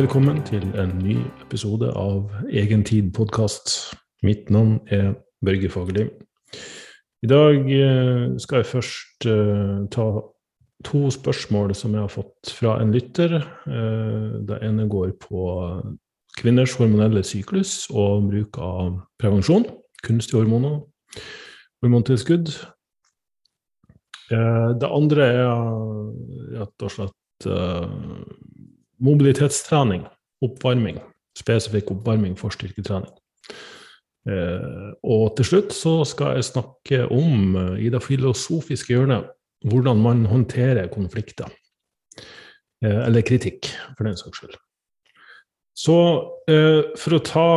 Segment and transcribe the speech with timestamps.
[0.00, 3.90] Velkommen til en ny episode av Egentid podkast.
[4.24, 5.10] Mitt navn er
[5.44, 6.06] Børge Fagerli.
[7.20, 10.06] I dag eh, skal jeg først uh, ta
[10.88, 13.42] to spørsmål som jeg har fått fra en lytter.
[13.68, 15.44] Uh, det ene går på
[16.40, 19.68] kvinners hormonelle syklus og bruk av prevensjon,
[20.06, 20.80] kunstige hormoner,
[21.84, 22.54] hormontilskudd.
[24.30, 25.64] Det andre er
[26.56, 27.50] rett og slett
[29.04, 30.04] mobilitetstrening,
[30.44, 31.00] oppvarming,
[31.38, 33.12] spesifikk oppvarming for styrketrening.
[34.28, 39.30] Eh, og til slutt så skal jeg snakke om, eh, i det filosofiske hjørnet,
[39.64, 41.48] hvordan man håndterer konflikter.
[42.84, 44.56] Eh, eller kritikk, for den saks skyld.
[45.76, 45.96] Så
[46.50, 47.48] eh, for å ta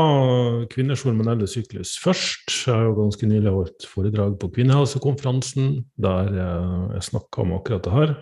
[0.72, 7.08] kvinners hormonelle syklus først Jeg har jo ganske nylig holdt foredrag på kvinnehelsekonferansen der jeg
[7.10, 8.14] snakka om akkurat det her.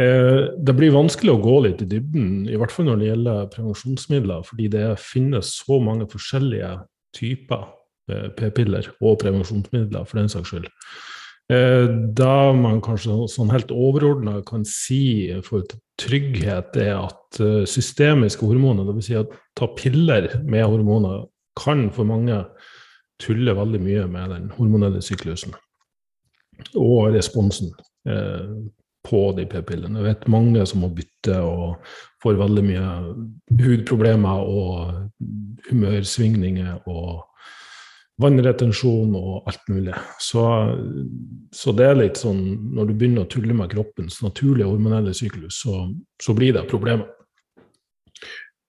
[0.00, 3.50] Eh, det blir vanskelig å gå litt i dybden, i hvert fall når det gjelder
[3.52, 6.70] prevensjonsmidler, fordi det finnes så mange forskjellige
[7.16, 7.66] typer
[8.08, 10.70] eh, p-piller og prevensjonsmidler, for den saks skyld.
[11.52, 11.84] Eh,
[12.16, 15.68] da man kanskje sånn helt overordna kan si for
[16.00, 19.10] trygghet, er at systemiske hormoner, dvs.
[19.10, 21.26] Si at ta piller med hormoner,
[21.60, 22.38] kan for mange
[23.20, 25.52] tulle veldig mye med den hormonelle syklusen
[26.80, 27.74] og responsen
[29.12, 30.00] på de p-pillene.
[30.00, 31.92] Jeg vet mange som må bytte og
[32.24, 32.86] får veldig mye
[33.60, 37.28] hudproblemer og humørsvingninger og
[38.22, 39.96] vannretensjon og alt mulig.
[40.22, 40.44] Så,
[41.54, 42.42] så, det er litt sånn
[42.76, 45.86] når du begynner å tulle med kroppens naturlige hormonelle syklus, så,
[46.22, 47.08] så blir det problemer.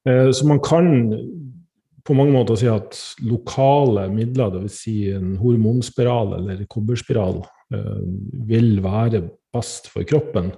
[0.10, 1.14] Eh, så man kan
[2.04, 4.80] på mange måter si at lokale midler, dvs.
[4.86, 7.40] Si en hormonspiral eller kobberspiral,
[8.48, 9.24] vil være
[9.54, 10.52] best for kroppen.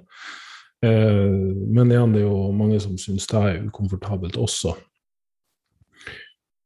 [0.86, 1.32] Eh,
[1.68, 4.76] men igjen, det er jo mange som syns det er ukomfortabelt også.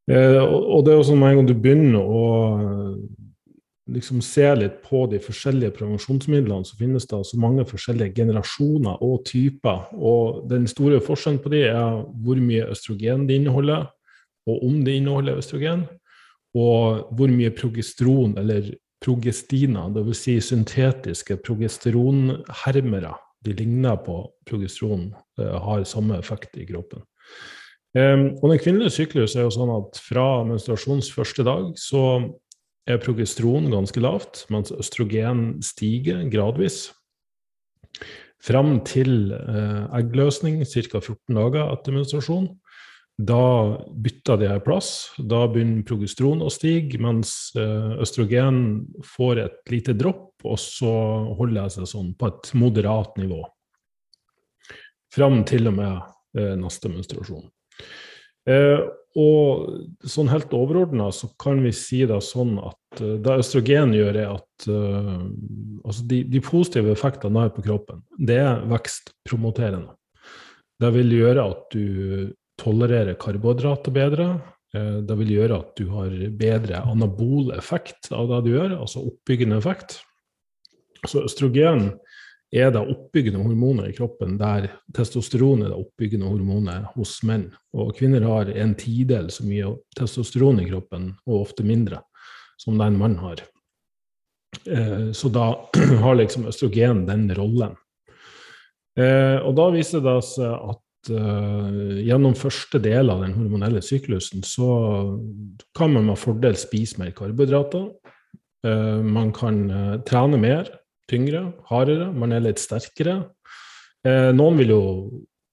[0.10, 2.26] Eh, og det er jo sånn med en gang du begynner å
[3.90, 9.24] liksom se litt på de forskjellige prevensjonsmidlene, så finnes det så mange forskjellige generasjoner og
[9.30, 9.88] typer.
[9.98, 13.88] Og den store forskjellen på de er hvor mye østrogen de inneholder,
[14.50, 15.88] og om det inneholder østrogen,
[16.58, 18.72] og hvor mye progesteron eller
[19.04, 20.24] progestina, dvs.
[20.24, 23.14] Si syntetiske progesteronhermere,
[23.46, 27.06] de ligner på progesteron, eh, har samme effekt i kroppen.
[27.98, 32.04] Um, og Den kvinnelige syklus er jo sånn at fra menstruasjons første dag så
[32.86, 36.92] er progesteron ganske lavt, mens østrogen stiger gradvis.
[38.46, 41.02] Fram til uh, eggløsning ca.
[41.02, 42.52] 14 dager etter menstruasjon.
[43.20, 45.10] Da bytter de her plass.
[45.18, 48.62] Da begynner progesteron å stige, mens eh, østrogen
[49.04, 50.92] får et lite dropp, og så
[51.36, 53.42] holder jeg seg sånn på et moderat nivå.
[55.12, 56.00] Fram til og med
[56.40, 57.44] eh, neste menstruasjon.
[58.48, 58.88] Eh,
[59.20, 64.36] og sånn helt overordna så kan vi si det sånn at det østrogen gjør, er
[64.38, 69.96] at altså de, de, positive effektene har på kroppen, det er vekstpromoterende.
[70.80, 74.30] Det vil gjøre at du tolerere karbohydrater bedre.
[74.76, 79.06] Eh, det vil gjøre at du har bedre anabol effekt av det du gjør, altså
[79.08, 80.00] oppbyggende effekt.
[81.08, 81.94] Så østrogen
[82.52, 87.52] er det oppbyggende hormonet i kroppen, der testosteron er det oppbyggende hormonet hos menn.
[87.78, 92.02] Og kvinner har en tidel så mye testosteron i kroppen, og ofte mindre,
[92.58, 93.44] som det en mann har.
[94.66, 95.52] Eh, så da
[96.04, 97.78] har liksom østrogen den rollen.
[98.98, 100.82] Eh, og da viser det seg at
[101.14, 104.70] uh, gjennom første del av den hormonelle syklusen så
[105.78, 107.90] kan man med fordel spise mer karbohydrater.
[108.66, 110.72] Uh, man kan uh, trene mer,
[111.10, 112.12] tyngre, hardere.
[112.14, 113.24] Man er litt sterkere.
[114.06, 114.84] noen vil jo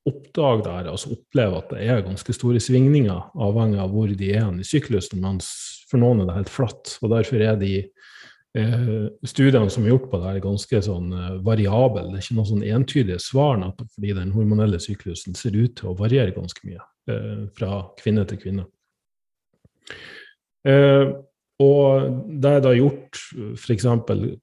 [0.06, 4.28] oppdage det her, altså oppleve at det er ganske store svingninger, avhengig av hvor de
[4.30, 5.48] er i syklusen, mens
[5.90, 6.92] for noen er det helt flatt.
[7.00, 7.72] og Derfor er de
[9.26, 12.06] studiene som er gjort på det, er ganske sånn eh, variable.
[12.08, 15.96] Det er ikke noe sånn entydige svar, fordi den hormonelle syklusen ser ut til å
[15.98, 18.66] variere ganske mye eh, fra kvinne til kvinne.
[20.66, 21.14] Eh,
[21.62, 23.20] og det er da gjort
[23.56, 23.86] f.eks.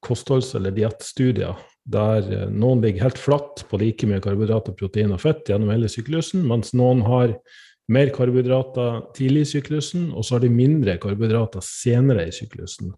[0.02, 5.22] kostholds- eller diettstudier der eh, noen ligger helt flatt på like mye karbohydrater, protein og
[5.24, 7.36] fett gjennom hele syklusen, mens noen har
[7.92, 12.94] mer karbohydrater tidlig i syklusen, og så har de mindre karbohydrater senere i syklusen.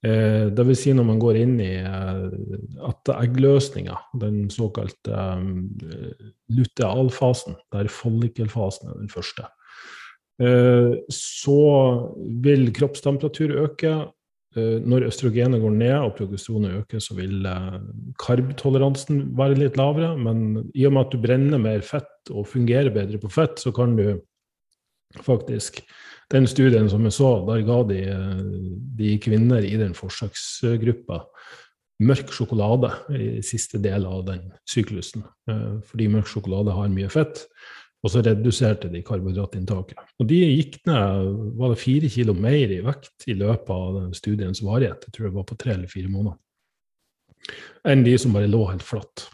[0.00, 2.20] Eh, det vil si når man går inn i eh,
[2.88, 9.48] at eggløsninga, den såkalte eh, lutealfasen, der follikelfasen er den første,
[11.12, 11.62] så
[12.40, 13.90] vil kroppstemperatur øke,
[14.56, 17.44] når østrogenet går ned og progesteronet øker, så vil
[18.24, 20.14] karbtoleransen være litt lavere.
[20.16, 23.68] Men i og med at du brenner mer fett og fungerer bedre på fett, så
[23.76, 24.06] kan du
[25.20, 25.82] faktisk
[26.30, 28.44] Den studien som jeg så, der ga de, eh,
[29.00, 31.24] de kvinner i den forsøksgruppa
[32.00, 35.20] mørk sjokolade i siste del av den syklusen.
[35.84, 37.42] Fordi mørk sjokolade har mye fett.
[38.00, 39.98] Og så reduserte de karbohydratinntaket.
[40.20, 44.14] Og de gikk ned var det fire kilo mer i vekt i løpet av den
[44.16, 45.04] studiens varighet.
[45.04, 46.38] Jeg tror det var på tre eller fire måneder.
[47.88, 49.26] Enn de som bare lå helt flatt.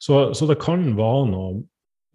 [0.00, 1.52] Så, så det kan være noe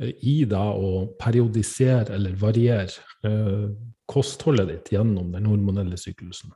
[0.09, 2.89] i deg å periodisere eller variere
[3.25, 3.67] eh,
[4.09, 6.53] kostholdet ditt gjennom den hormonelle syklusen.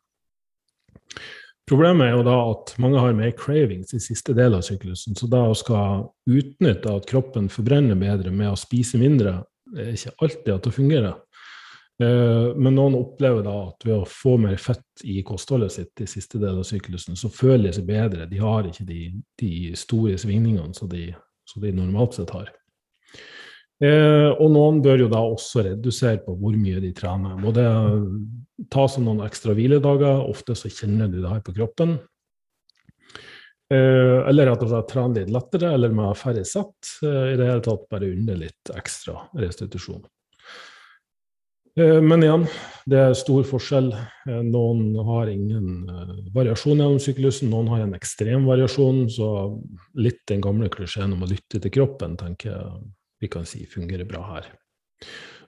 [1.68, 5.18] Problemet er jo da at mange har mer cravings i siste del av syklusen.
[5.20, 9.42] Så da å skal utnytte at kroppen forbrenner bedre med å spise mindre,
[9.76, 11.18] er ikke alltid at det fungerer.
[12.04, 16.10] Eh, men noen opplever da at ved å få mer fett i kostholdet sitt i
[16.10, 18.30] siste del av syklusen, så føler de seg bedre.
[18.30, 19.02] De har ikke de,
[19.42, 21.10] de store svingningene som de,
[21.56, 22.52] de, normalt sett har.
[23.78, 27.38] Eh, og noen bør jo da også redusere på hvor mye de trener.
[27.42, 27.66] Både
[28.74, 30.24] ta seg noen ekstra hviledager.
[30.26, 31.98] Ofte så kjenner du det her på kroppen.
[33.68, 36.94] Eh, eller at de trener litt lettere, eller med færre sett.
[37.04, 40.06] Eh, I det hele tatt bare unne litt ekstra restitusjon.
[41.78, 42.48] Eh, men igjen,
[42.90, 43.92] det er stor forskjell.
[44.48, 45.92] Noen har ingen
[46.34, 49.04] variasjon gjennom syklusen, noen har en ekstrem variasjon.
[49.12, 49.28] Så
[50.00, 52.80] litt den gamle klisjeen om å lytte til kroppen tenker jeg
[53.22, 54.52] vi kan si fungerer bra her.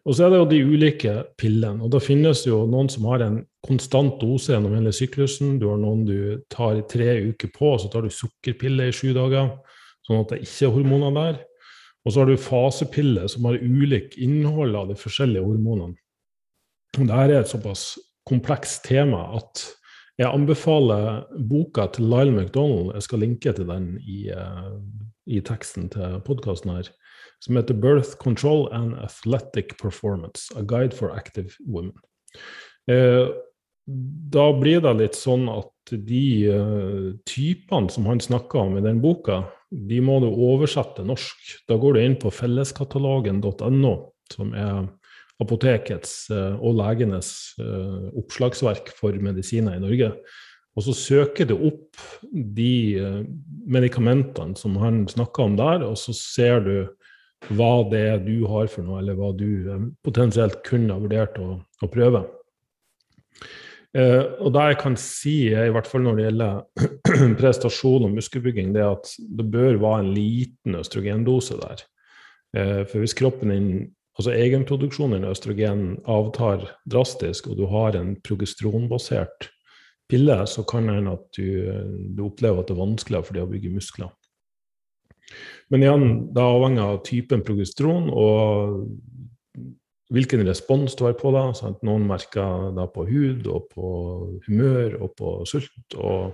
[0.08, 1.84] Og så er det jo de ulike pillene.
[1.84, 5.58] Og da finnes det jo noen som har en konstant dose gjennom hele syklusen.
[5.60, 6.20] Du har noen du
[6.52, 9.52] tar tre uker på, så tar du sukkerpille i sju dager.
[10.08, 11.42] Sånn at det ikke er hormoner der.
[12.06, 16.00] Og så har du fasepiller som har ulik innhold av de forskjellige hormonene.
[16.96, 17.92] Dette er et såpass
[18.26, 19.68] komplekst tema at
[20.20, 22.96] jeg anbefaler boka til Lyle McDonald.
[22.96, 24.80] Jeg skal linke til den i, uh,
[25.28, 26.90] i teksten til podkasten her
[27.40, 32.00] som heter 'Birth Control and Athletic Performance A Guide for Active Women'.
[32.90, 33.28] Eh,
[34.30, 39.02] da blir det litt sånn at de eh, typene som han snakker om i den
[39.02, 41.56] boka, de må du oversette norsk.
[41.70, 43.94] Da går du inn på felleskatalogen.no,
[44.34, 44.88] som er
[45.40, 50.12] apotekets eh, og legenes uh, oppslagsverk for medisiner i Norge.
[50.76, 53.00] Og så søker du opp de
[53.68, 56.74] medikamentene som han snakker om der, og så ser du
[57.48, 61.40] hva det er du har for noe, eller hva du eh, potensielt kunne ha vurdert
[61.42, 62.26] å, å prøve.
[63.98, 68.74] Eh, og det jeg kan si, i hvert fall når det gjelder prestasjon og muskelbygging,
[68.76, 71.86] det er at det bør være en liten østrogendose der.
[72.58, 73.72] Eh, for hvis kroppen din,
[74.20, 79.50] altså egenproduksjonen av østrogen avtar drastisk, og du har en progestronbasert
[80.10, 81.50] pille, så kan det hende at du,
[82.18, 84.14] du, opplever at det er vanskeligere for deg å bygge muskler.
[85.70, 88.88] Men igjen, det er avhengig av typen progesteron og
[90.14, 91.46] hvilken respons du har på det.
[91.60, 93.92] Sånn noen merker det på hud og på
[94.48, 96.34] humør og på sult og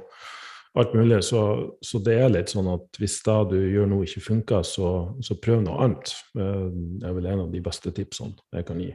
[0.80, 1.21] alt mulig.
[1.27, 1.42] Så,
[1.83, 4.92] så det er litt sånn at hvis det du gjør nå ikke funker, så,
[5.24, 6.15] så prøv noe annet.
[6.39, 6.69] Eh,
[7.01, 8.94] det er vel en av de beste tipsene jeg kan gi.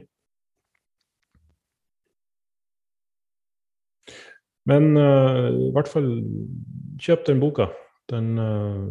[4.69, 6.09] Men uh, i hvert fall
[7.01, 7.65] kjøp den boka.
[8.11, 8.85] Den uh,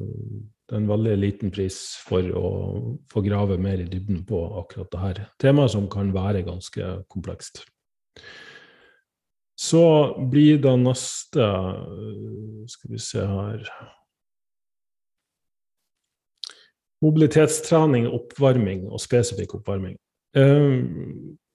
[0.70, 2.48] det er en veldig liten pris for å
[3.10, 7.64] få grave mer i dybden på akkurat det her temaet, som kan være ganske komplekst.
[9.58, 9.82] Så
[10.30, 11.46] blir da neste
[12.70, 13.66] Skal vi se her
[17.02, 19.96] Mobilitetstrening, oppvarming og spesifikk oppvarming.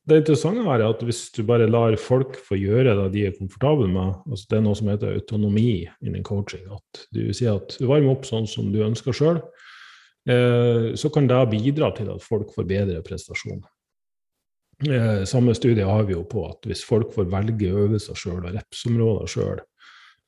[0.06, 3.88] Det interessante er at hvis du bare lar folk få gjøre det de er komfortable
[3.90, 7.88] med, altså det er noe som heter autonomi innen coaching, at du sier at du
[7.90, 9.40] varmer opp sånn som du ønsker sjøl,
[10.30, 13.64] eh, så kan det bidra til at folk får bedre prestasjon.
[14.86, 18.54] Eh, samme studie har vi jo på at hvis folk får velge øvelser sjøl og
[18.60, 19.66] repsområder sjøl,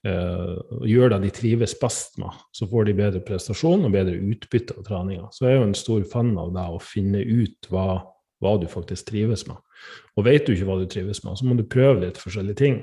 [0.10, 4.18] eh, og gjør det de trives best med, så får de bedre prestasjon og bedre
[4.18, 5.30] utbytte av treninga.
[5.30, 7.92] Så jeg er jo en stor fan av det å finne ut hva
[8.44, 9.58] hva du faktisk trives med.
[10.18, 12.80] Og vet du ikke hva du trives med, så må du prøve litt forskjellige ting.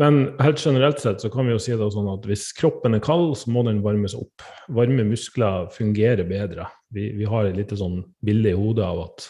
[0.00, 3.04] Men helt generelt sett så kan vi jo si det sånn at hvis kroppen er
[3.04, 4.44] kald, så må den varmes opp.
[4.72, 6.66] Varme muskler fungerer bedre.
[6.94, 9.26] Vi, vi har et lite sånn bilde i hodet av at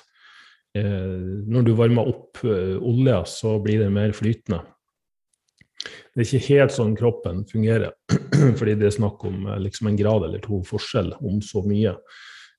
[0.79, 4.63] eh, når du varmer opp eh, olja, så blir det mer flytende.
[6.13, 7.97] Det er ikke helt sånn kroppen fungerer,
[8.59, 11.97] fordi det er snakk om eh, liksom en grad eller to forskjell om så mye.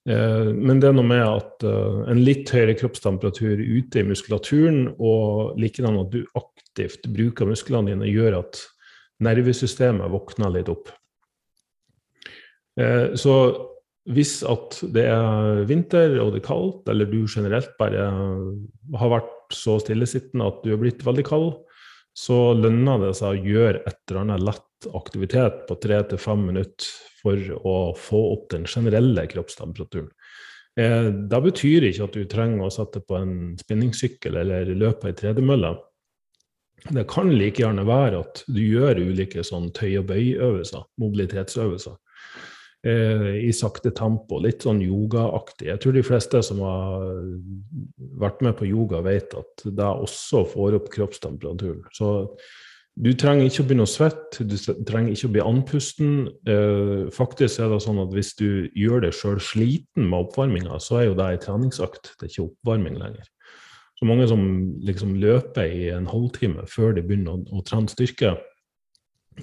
[0.09, 4.85] Eh, men det er noe med at eh, en litt høyere kroppstemperatur ute i muskulaturen,
[4.99, 8.63] og likedan at du aktivt bruker musklene dine, gjør at
[9.23, 10.91] nervesystemet våkner litt opp.
[12.79, 13.35] Eh, så
[14.11, 18.09] hvis at det er vinter og det er kaldt, eller du generelt bare
[18.99, 21.53] har vært så stillesittende at du er blitt veldig kald,
[22.13, 26.47] så lønner det seg å gjøre et eller annet lett aktivitet på tre til fem
[26.49, 26.89] minutter
[27.23, 30.11] for å få opp den generelle kroppstemperaturen.
[30.79, 35.17] Eh, det betyr ikke at du trenger å sette på en spinningsykkel eller løpe ei
[35.17, 35.75] tredemølle.
[36.83, 41.95] Det kan like gjerne være at du gjør ulike sånn tøy- og bøyøvelser, mobilitetsøvelser,
[42.83, 44.41] eh, i sakte tempo.
[44.43, 45.69] Litt sånn yogaaktig.
[45.69, 47.07] Jeg tror de fleste som har
[48.19, 51.85] vært med på yoga, vet at det også får opp kroppstemperaturen.
[51.93, 52.35] Så
[52.93, 54.53] du trenger ikke å begynne å svette, du
[54.85, 56.11] trenger ikke å bli andpusten.
[56.45, 60.99] Eh, faktisk er det sånn at hvis du gjør deg sjøl sliten med oppvarminga, så
[60.99, 63.25] er jo det ei treningsøkt, det er ikke oppvarming lenger.
[63.97, 64.43] Så mange som
[64.85, 68.35] liksom løper i en halvtime før de begynner å, å trene styrke,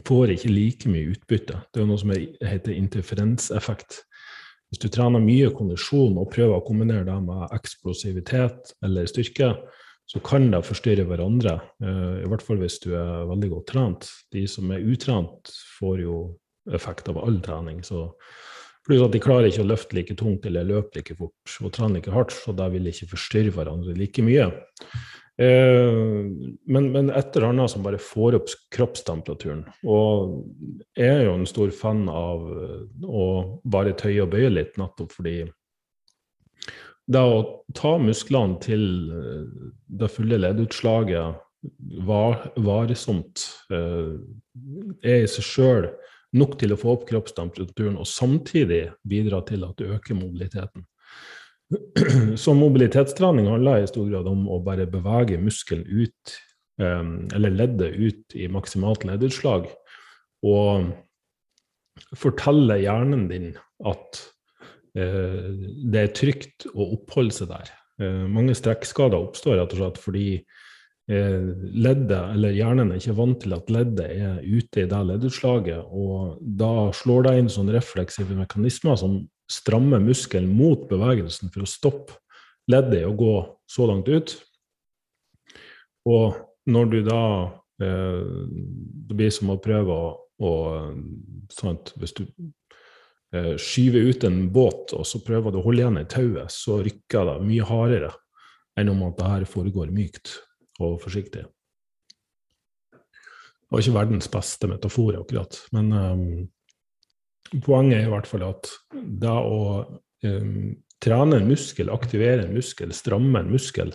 [0.06, 1.58] får ikke like mye utbytte.
[1.74, 4.04] Det er noe som heter interferenseffekt.
[4.70, 9.56] Hvis du trener mye kondisjon og prøver å kombinere det med eksplosivitet eller styrke,
[10.10, 11.60] så kan det forstyrre hverandre.
[11.84, 14.08] Eh, I hvert fall hvis du er veldig godt trent.
[14.34, 16.16] De som er utrent, får jo
[16.74, 17.84] effekt av all trening.
[17.86, 18.08] Så
[18.88, 21.98] Pluss at de klarer ikke å løfte like tungt eller løpe like fort og trene
[21.98, 24.46] like hardt, så de vil ikke forstyrre hverandre like mye.
[25.40, 25.98] Eh,
[26.64, 29.66] men, men et eller annet som bare får opp kroppstemperaturen.
[29.84, 30.40] Og
[30.96, 32.48] jeg er jo en stor fan av
[33.04, 33.26] å
[33.68, 35.42] bare tøye og bøye litt, nettopp fordi
[37.10, 37.40] det å
[37.76, 41.40] ta musklene til eh, det fulle leddutslaget
[42.06, 44.14] var, varsomt eh,
[45.02, 45.90] er i seg sjøl
[46.38, 50.86] nok til å få opp kroppstemperaturen, og samtidig bidra til at du øker mobiliteten.
[52.42, 56.36] Så mobilitetstrening handler i stor grad om å bare bevege muskelen ut,
[56.82, 59.66] eh, eller leddet ut i maksimalt leddutslag,
[60.46, 60.92] og
[62.16, 63.50] fortelle hjernen din
[63.86, 64.22] at
[64.94, 67.68] det er trygt å oppholde seg der.
[68.00, 71.48] Eh, mange strekkskader oppstår rett og slett fordi eh,
[71.84, 75.90] leddet, eller hjernen, er ikke vant til at leddet er ute i det leddutslaget.
[75.90, 79.20] Og da slår det inn sånne refleksive mekanismer som
[79.50, 82.16] strammer muskelen mot bevegelsen for å stoppe
[82.70, 83.34] leddet i å gå
[83.68, 84.36] så langt ut.
[86.08, 86.38] Og
[86.70, 87.22] når du da
[87.80, 90.08] Det blir som å prøve å,
[90.44, 90.50] å
[91.48, 92.50] sant, Hvis du eh,
[93.30, 97.28] skyver ut en båt, og så prøver du å holde igjen i tauet, så rykker
[97.28, 98.10] det mye hardere
[98.80, 100.34] enn om at det her foregår mykt
[100.80, 101.44] og forsiktig.
[103.70, 105.60] Det var ikke verdens beste metafor, akkurat.
[105.76, 109.60] Men um, poenget er i hvert fall at det å
[110.26, 113.94] um, trene en muskel, aktivere en muskel, stramme en muskel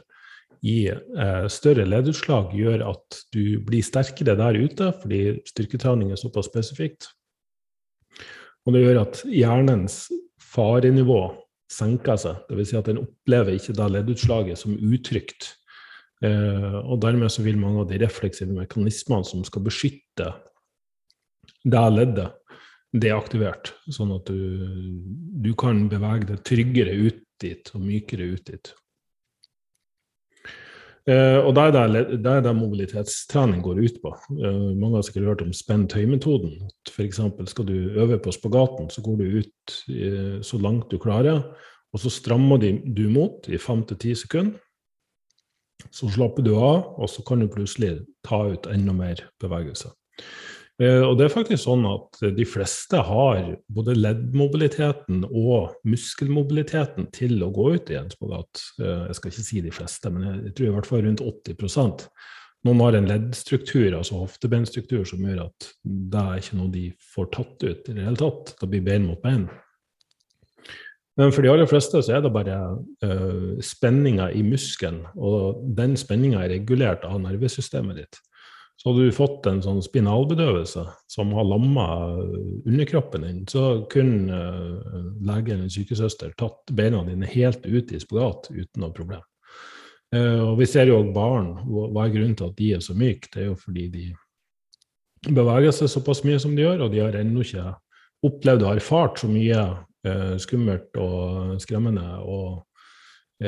[0.65, 6.47] i uh, større leddutslag, gjør at du blir sterkere der ute, fordi styrketrening er såpass
[6.53, 7.11] spesifikt.
[8.65, 9.99] Og det gjør at hjernens
[10.41, 11.19] farenivå
[11.71, 12.41] senker seg.
[12.49, 12.71] Dvs.
[12.71, 15.51] Si at den opplever ikke det leddutslaget som utrygt.
[16.25, 20.31] Eh, og dermed så vil mange av de refleksive mekanismene som skal beskytte
[21.65, 22.33] det leddet,
[22.95, 23.73] deaktivert.
[23.91, 24.39] Sånn at du,
[25.43, 28.71] du kan bevege deg tryggere ut dit og mykere ut dit.
[31.05, 34.11] Eh, og Det er, det, det, er det mobilitetstrening går ut på.
[34.41, 36.55] Eh, mange har sikkert hørt om spenn-tøy-metoden.
[36.89, 37.21] F.eks.
[37.51, 41.43] skal du øve på spagaten, så går du ut eh, så langt du klarer,
[41.93, 44.57] og så strammer du mot i fem til ti sekunder.
[45.93, 49.91] Så slapper du av, og så kan du plutselig ta ut enda mer bevegelse.
[50.81, 57.39] Eh, og det er faktisk sånn at de fleste har både leddmobiliteten og muskelmobiliteten til
[57.45, 58.63] å gå ut i en spagat.
[58.81, 62.09] Eh, jeg skal ikke si de fleste, men jeg tror i hvert fall rundt 80%
[62.65, 67.27] Noen har en leddstruktur, altså hoftebeinstruktur, som gjør at det er ikke noe de får
[67.35, 68.55] tatt ut i det hele tatt.
[68.57, 69.43] Det blir bein mot bein.
[71.15, 72.57] Men for de aller fleste så er det bare
[73.05, 78.19] uh, spenninga i muskelen, og den spenninga er regulert av nervesystemet ditt.
[78.75, 81.85] Så hadde du fått en sånn spinalbedøvelse som har lamma
[82.67, 88.51] underkroppen din, så kunne uh, lege eller sykesøster tatt beina dine helt ut i spagat
[88.51, 89.23] uten noe problem.
[90.13, 91.53] Uh, og vi ser jo barn.
[91.65, 93.31] Hva er grunnen til at de er så myke?
[93.31, 94.05] Det er jo fordi de
[95.31, 97.71] beveger seg såpass mye som de gjør, og de har ennå ikke
[98.25, 99.65] opplevd og erfart så mye
[100.37, 102.59] skummelt og skremmende og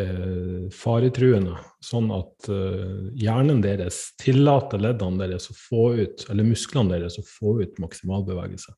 [0.02, 6.96] eh, faretruende, sånn at eh, hjernen deres tillater leddene deres å få ut, eller musklene
[6.96, 8.76] deres å få ut maksimalbevegelse.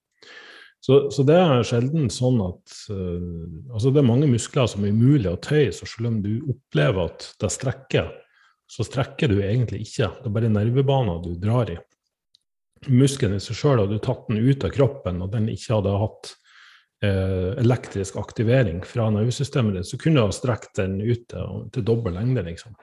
[0.79, 4.95] Så, så, det er sjelden sånn at eh, Altså, det er mange muskler som er
[4.95, 8.09] umulig å tøye, så selv om du opplever at det strekker,
[8.69, 10.11] så strekker du egentlig ikke.
[10.21, 11.77] Det er bare nervebaner du drar i.
[12.87, 15.97] muskelen i seg sjøl hadde du tatt den ut av kroppen, og den ikke hadde
[15.99, 16.31] hatt
[16.99, 22.43] elektrisk aktivering fra nervesystemet ditt, så kunne du ha strekt den ut til, dobbel lengde,
[22.43, 22.73] liksom.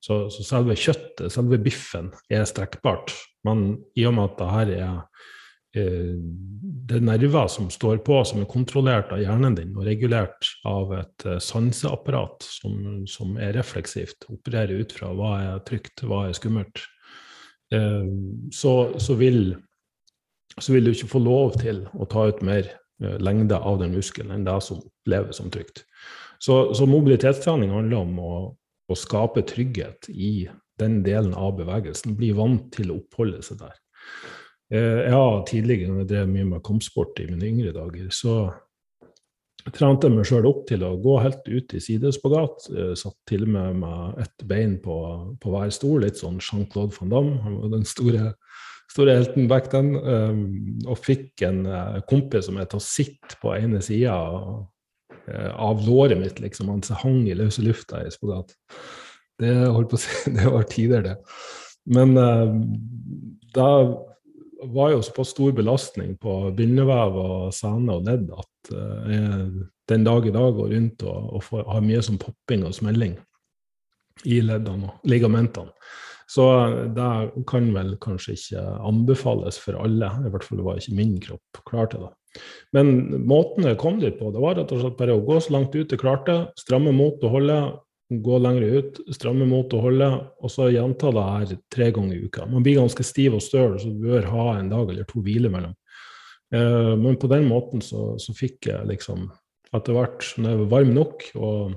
[0.00, 3.12] Så, så, selve kjøttet, selve biffen, er strekkbart.
[3.46, 4.92] Men i og med at det her er
[5.76, 6.14] eh,
[6.88, 10.94] det er nerver som står på, som er kontrollert av hjernen din og regulert av
[10.96, 16.38] et eh, sanseapparat som, som, er refleksivt, opererer ut fra hva er trygt, hva er
[16.38, 16.84] skummelt,
[17.74, 18.06] eh,
[18.54, 19.56] så, så, vil,
[20.56, 23.92] så, vil, du ikke få lov til å ta ut mer eh, lengde av den
[23.94, 25.84] muskelen enn det som oppleves som trygt.
[26.42, 28.32] Så, så mobilitetstrening handler om å,
[28.88, 32.16] å skape trygghet i den delen av bevegelsen.
[32.18, 33.74] Bli vant til å oppholde seg der.
[34.70, 38.38] Eh, jeg har tidligere, når jeg drev mye med kampsport i mine yngre dager, så
[39.74, 42.68] trente jeg meg sjøl opp til å gå helt ut i sidespagat.
[42.96, 44.96] Satt til og med med ett bein på,
[45.42, 47.56] på, hver stol, litt sånn Jean-Claude van Damme.
[47.74, 48.32] Den store,
[48.88, 49.94] store helten back then.
[50.00, 50.42] Um,
[50.88, 54.16] og fikk en uh, kompis som het å sitte på ene sida
[55.34, 56.68] Eh, av låret mitt, liksom.
[56.68, 58.54] Han hang i løse lufta i spagat.
[59.38, 61.16] Det holdt på å si, det var tider, det.
[61.88, 62.50] Men uh,
[63.56, 63.68] da
[64.68, 70.04] var jo såpass stor belastning på bindevev og sene og ledd at uh, jeg den
[70.04, 73.14] dag i dag går rundt og, og får, har mye som popping og smelling
[74.28, 75.72] i leddene og ligamentene.
[76.28, 76.44] Så
[76.92, 77.10] det
[77.48, 80.10] kan vel kanskje ikke anbefales for alle.
[80.26, 82.12] I hvert fall var ikke min kropp klar til det.
[82.76, 85.54] Men måten jeg kom dit på, det var rett og slett bare å gå så
[85.54, 87.58] langt ut jeg klarte, stramme mot og holde,
[88.08, 90.10] gå lenger ut, stramme mot og holde,
[90.44, 92.46] og så gjenta det her tre ganger i uka.
[92.48, 95.50] Man blir ganske stiv og støl, så du bør ha en dag eller to hvile
[95.52, 95.74] mellom.
[96.54, 99.30] Eh, men på den måten så, så fikk jeg liksom
[99.76, 101.76] etter hvert, når jeg var varm nok og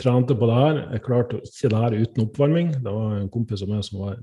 [0.00, 2.72] trente på det her Jeg klarte ikke det her uten oppvarming.
[2.84, 4.20] Det var en kompis av meg som var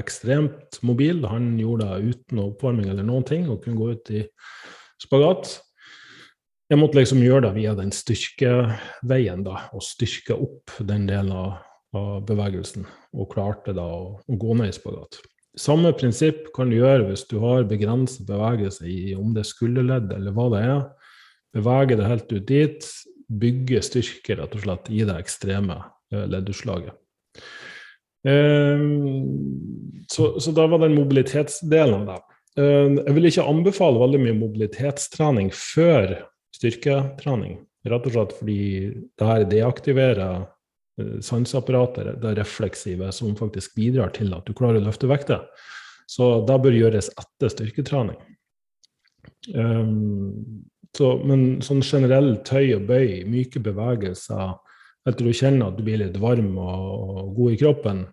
[0.00, 1.20] ekstremt mobil.
[1.28, 4.22] Han gjorde det uten oppvarming eller noen ting, og kunne gå ut i
[5.02, 5.58] spagat.
[6.72, 11.58] Jeg måtte liksom gjøre det via den styrkeveien, da, og styrke opp den delen av,
[11.98, 12.86] av bevegelsen.
[13.12, 15.20] Og klarte da å, å, gå ned i spagat.
[15.60, 20.14] Samme prinsipp kan du gjøre hvis du har begrenset bevegelse i om det er skulderledd
[20.16, 20.78] eller hva det er.
[21.52, 22.86] Bevege det helt ut dit.
[23.40, 25.78] Bygge styrke rett og slett i det ekstreme
[26.12, 26.96] eh, leddutslaget.
[28.28, 32.20] Ehm, så, så da var den mobilitetsdelen av det.
[32.62, 36.16] Ehm, jeg vil ikke anbefale veldig mye mobilitetstrening før
[36.54, 37.60] styrketrening.
[37.88, 38.64] Rett og slett fordi
[39.18, 44.86] det her deaktiverer eh, sanseapparatet, det refleksive, som faktisk bidrar til at du klarer å
[44.86, 45.46] løfte vekter.
[46.10, 48.20] Så det bør gjøres etter styrketrening.
[50.96, 54.56] Så, men sånn generell tøy og bøy, myke bevegelser,
[55.08, 58.04] etter du kjenner at du blir litt varm og god i kroppen,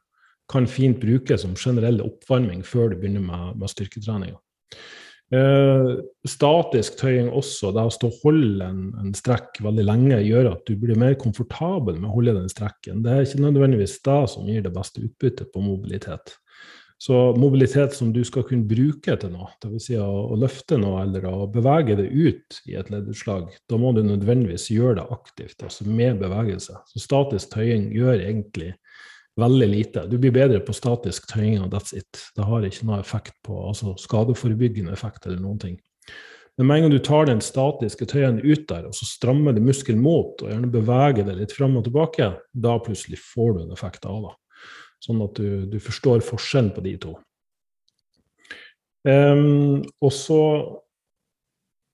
[0.50, 4.34] kan fint brukes som generell oppvarming før du begynner med, med styrketrening.
[5.30, 5.90] Eh,
[6.26, 10.64] statisk tøying også, det å stå og holde en, en, strekk veldig lenge, gjør at
[10.66, 13.04] du blir mer komfortabel med å holde den strekken.
[13.06, 16.34] Det er ikke nødvendigvis det som gir det beste utbyttet på mobilitet.
[17.00, 19.86] Så mobilitet som du skal kunne bruke til noe, dvs.
[19.86, 23.94] Si å, å løfte noe eller å bevege det ut i et leddutslag, da må
[23.96, 26.76] du nødvendigvis gjøre det aktivt, altså med bevegelse.
[26.92, 28.74] Så statisk tøying gjør egentlig
[29.40, 30.04] veldig lite.
[30.12, 32.20] Du blir bedre på statisk tøying, og that's it.
[32.36, 35.80] Det har ikke noe effekt på, altså skadeforebyggende effekt eller noen ting.
[36.60, 39.64] Men med en gang du tar den statiske tøyen ut der, og så strammer du
[39.64, 43.76] muskelen mot, og gjerne beveger det litt fram og tilbake, da plutselig får du en
[43.78, 44.36] effekt av det.
[45.04, 47.16] Sånn at du, du forstår forskjellen på de to.
[49.08, 50.42] Um, og så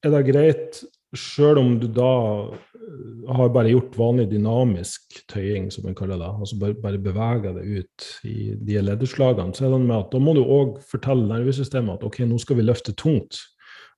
[0.06, 0.84] er det greit,
[1.16, 2.12] sjøl om du da
[2.52, 7.56] eh, har bare gjort vanlig dynamisk tøying, som en kaller det, altså bare, bare beveger
[7.56, 11.30] det ut i de ledderslagene, så er det med at da må du òg fortelle
[11.30, 13.40] nervesystemet at ok, nå skal vi løfte tungt.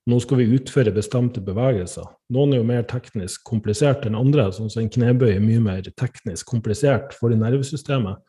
[0.07, 2.05] Nå skal vi utføre bestemte bevegelser.
[2.31, 4.45] Noen er jo mer teknisk komplisert enn andre.
[4.55, 8.21] sånn som En knebøy er mye mer teknisk komplisert for nervesystemet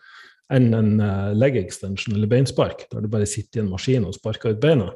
[0.55, 4.17] enn en uh, leg extension eller beinspark, der du bare sitter i en maskin og
[4.17, 4.93] sparker ut beina.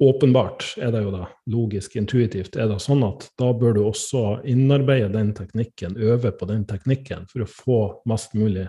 [0.00, 4.40] åpenbart er det jo da, logisk, intuitivt, er det sånn at da bør du også
[4.46, 8.68] innarbeide den teknikken, øve på den teknikken, for å få mest mulig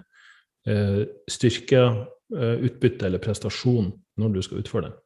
[0.66, 1.84] eh, styrke,
[2.34, 4.98] eh, utbytte eller prestasjon når du skal utføre den.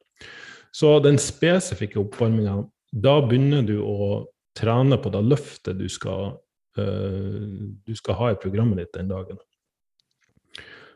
[0.72, 2.62] Så den spesifikke oppvarminga,
[2.92, 4.24] da begynner du å
[4.56, 6.38] trene på det løftet du skal,
[6.72, 9.36] du skal ha i programmet ditt den dagen.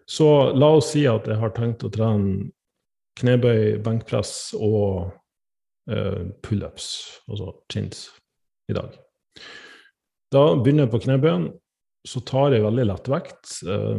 [0.07, 2.51] Så la oss si at jeg har tenkt å trene
[3.16, 5.09] knebøy, benkpress og
[5.90, 6.88] uh, pullups,
[7.31, 8.09] altså chins,
[8.71, 8.95] i dag.
[10.33, 11.55] Da begynner jeg på knebøyen.
[12.07, 13.49] så tar jeg veldig lett vekt.
[13.66, 13.99] Uh,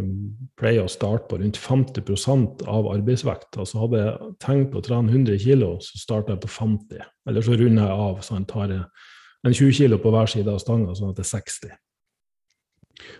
[0.55, 3.57] pleier å starte på rundt 50% av arbeidsvekt.
[3.59, 7.03] Altså hadde jeg tenkt å trene 100 kg, så starter jeg på 50.
[7.27, 10.63] Eller så runder jeg av, så jeg tar en 20 kg på hver side av
[10.63, 11.75] stanga, sånn at det er 60.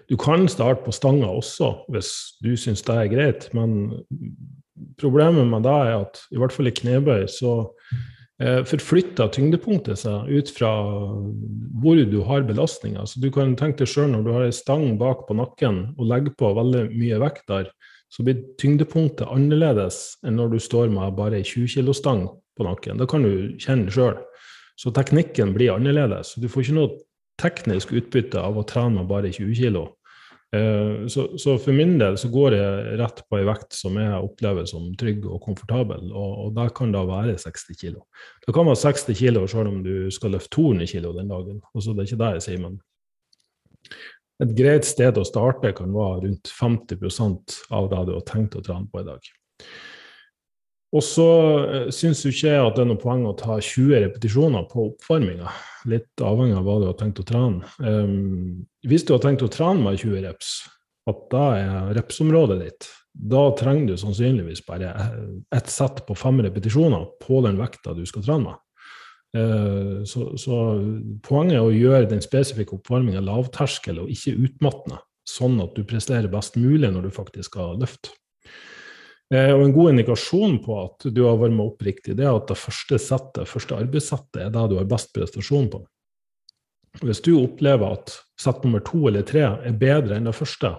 [0.10, 2.12] Du kan starte på stanga også, hvis
[2.44, 4.04] du syns det er greit, men
[5.02, 7.54] problemet med det er at i hvert fall i knebøy så
[8.42, 10.72] eh, forflytter tyngdepunktet seg ut fra
[11.82, 13.06] hvor du har belastninga.
[13.06, 16.10] Så du kan tenke deg sjøl når du har ei stang bak på nakken og
[16.10, 17.72] legger på veldig mye vekt der,
[18.13, 23.02] så blir tyngdepunktet annerledes enn når du står med bare ei 20 kg-stang på nakken.
[23.02, 24.16] Det kan du kjenne sjøl.
[24.78, 26.36] Så teknikken blir annerledes.
[26.38, 26.96] Du får ikke noe
[27.41, 29.86] teknisk utbytte av å trene med bare 20 kg.
[30.56, 34.19] Eh, så, så, for min del så går jeg rett på ei vekt som jeg
[34.23, 37.97] opplever som trygg og komfortabel, og, og der kan det være 60 kg.
[38.45, 41.60] Det kan være 60 kg selv om du skal løfte 200 kg den dagen.
[41.73, 42.80] Altså, det er ikke det jeg sier, men
[44.43, 48.63] et greit sted å starte kan være rundt 50% av det du har tenkt å
[48.63, 49.32] trene på i dag.
[50.95, 51.28] Og så
[51.67, 54.89] uh, syns jo ikke jeg at det er noe poeng å ta 20 repetisjoner på
[54.93, 55.52] oppvarminga.
[55.91, 57.67] Litt avhengig av hva du har tenkt å trene.
[57.84, 60.54] Um, hvis du har tenkt å trene med 20 reps,
[61.08, 64.91] at da er repsområdet ditt, da trenger du sannsynligvis bare
[65.56, 68.63] ett sett på fem repetisjoner på den vekta du skal trene med.
[69.36, 70.58] Uh, så, så,
[71.26, 76.32] poenget er å gjøre den spesifikke oppvarminga lavterskel og ikke utmattende, sånn at du presterer
[76.32, 78.15] best mulig når du faktisk skal løfte.
[79.34, 82.48] Eh, og En god indikasjon på at du har varma opp riktig, det er at
[82.52, 85.84] det første settet, første arbeidssettet er det du har best prestasjon på.
[87.04, 90.72] Hvis du opplever at sett nummer to eller tre er bedre enn det første,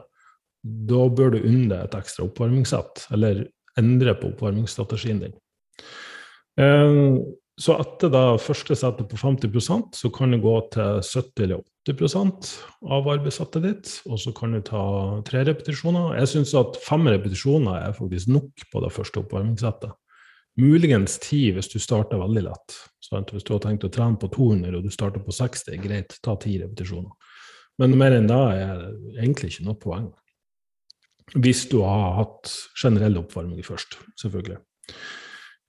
[0.63, 3.45] da bør du unne et ekstra oppvarmingssett, eller
[3.79, 5.37] endre på oppvarmingsstrategien din.
[7.59, 12.51] Så etter det første settet på 50% så kan du gå til 70 eller 80%
[12.95, 14.83] av arbeidssettet ditt, og så kan du ta
[15.27, 16.13] tre repetisjoner.
[16.21, 19.97] Jeg syns at fem repetisjoner er faktisk nok på det første oppvarmingssettet.
[20.59, 22.77] Muligens ti hvis du starter veldig lett.
[23.03, 26.15] Så hvis du har tenkt å trene på 200 og du starter på 60, greit,
[26.23, 27.11] ta ti repetisjoner.
[27.79, 28.85] Men mer enn det er
[29.19, 30.09] egentlig ikke noe poeng.
[31.39, 34.59] Hvis du har hatt generell oppvarming først, selvfølgelig.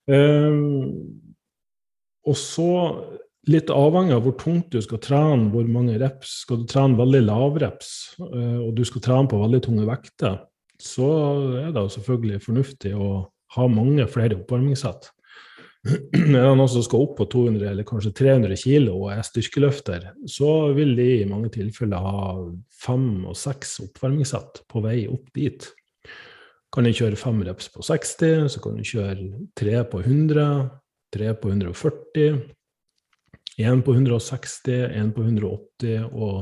[0.10, 1.20] Um,
[2.30, 2.70] og så,
[3.50, 7.24] litt avhengig av hvor tungt du skal trene, hvor mange reps Skal du trene veldig
[7.26, 10.38] lavreps, eh, og du skal trene på veldig tunge vekter,
[10.80, 11.10] så
[11.66, 13.10] er det selvfølgelig fornuftig å
[13.56, 15.10] ha mange flere oppvarmingssett.
[15.90, 20.10] Er det noen som skal opp på 200 eller kanskje 300 kg og er styrkeløfter,
[20.28, 22.24] så vil de i mange tilfeller ha
[22.84, 25.70] fem og seks oppvarmingssett på vei opp dit.
[26.76, 30.68] Kan de kjøre fem reps på 60, så kan de kjøre tre på 100,
[31.14, 32.40] tre på 140,
[33.60, 36.38] én på 160, én på 180, og,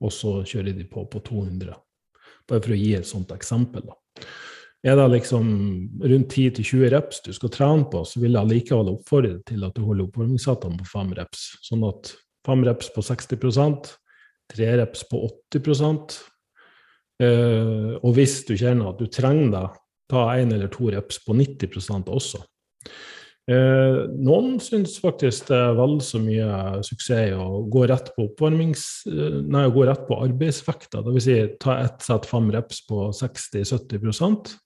[0.00, 1.76] og, så kjører de på på 200.
[2.46, 3.86] Bare for å gi et sånt eksempel.
[3.86, 3.98] da.
[4.86, 5.46] Er det liksom
[6.02, 9.82] rundt 10-20 reps du skal trene på, så vil jeg likevel oppfordre til at du
[9.82, 11.48] holder oppvarmingssettene på fem reps.
[11.66, 12.12] Sånn at
[12.46, 13.94] fem reps på 60%
[14.52, 16.22] tre reps på 80
[17.16, 19.68] Uh, Og hvis du kjenner at du trenger det,
[20.12, 22.42] ta én eller to reps på 90% også.
[23.46, 28.84] Eh, noen syns faktisk det er vel så mye suksess å gå rett på oppvarmings...
[29.10, 31.04] Eh, nei, å gå rett på arbeidsvekta.
[31.06, 31.26] Dvs.
[31.28, 34.56] Si, ta ett sett fem reps på 60-70%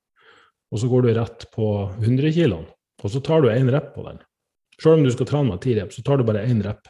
[0.71, 1.66] og så går du rett på
[1.99, 2.62] 100 kg.
[3.03, 4.21] Og så tar du én rep på den.
[4.81, 6.88] Selv om du skal trene med ti rep, så tar du bare én rep.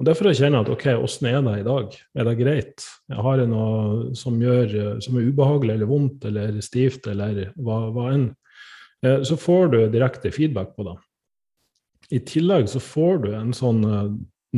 [0.00, 1.96] Og Derfor å kjenne at ok, åssen er det i dag?
[2.16, 2.86] Er det greit?
[3.10, 7.82] Jeg har jeg noe som, gjør, som er ubehagelig eller vondt eller stivt eller hva,
[7.92, 8.30] hva enn.
[9.04, 10.96] Eh, så får du direkte feedback på det.
[12.10, 14.06] I tillegg så får du en sånn eh,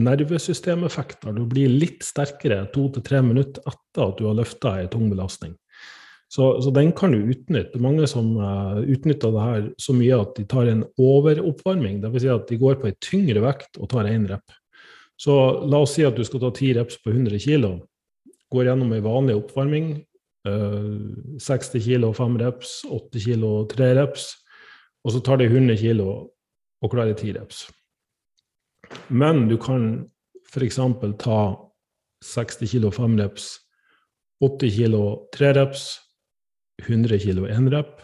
[0.02, 4.78] nervesystemeffekt der du blir litt sterkere to til tre minutter etter at du har løfta
[4.80, 5.56] ei tung belastning.
[6.32, 7.76] Så, så, den kan du utnytte.
[7.84, 11.98] Mange som uh, utnytter det her så mye at de tar en overoppvarming.
[12.00, 12.22] Dvs.
[12.24, 14.54] Si at de går på ei tyngre vekt og tar én rep.
[15.20, 15.34] Så
[15.68, 17.74] la oss si at du skal ta ti reps på 100 kg.
[18.48, 19.92] Går gjennom ei vanlig oppvarming.
[20.48, 24.30] Uh, 60 kg fem reps, 8 kg tre reps.
[25.04, 26.31] Og så tar de 100 kg
[26.82, 27.66] og klare ti reps.
[29.08, 30.08] Men du kan
[30.52, 30.78] f.eks.
[31.22, 31.40] ta
[32.22, 33.54] 60 kg fem reps,
[34.42, 34.96] 80 kg
[35.34, 35.86] tre reps,
[36.82, 38.00] 100 kg én rep,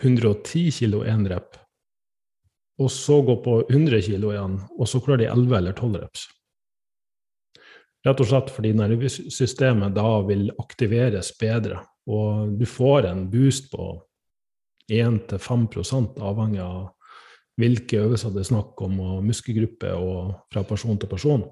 [0.00, 1.58] 110 kg én rep,
[2.78, 6.26] og så gå på 100 kg igjen, og så klarer de 11 eller 12 reps.
[8.06, 13.90] Rett og slett fordi nervesystemet da vil aktiveres bedre, og du får en boost på
[14.88, 16.86] 1-5 avhengig av
[17.58, 21.46] hvilke øvelser det er snakk om, og muskelgruppe og fra person til person.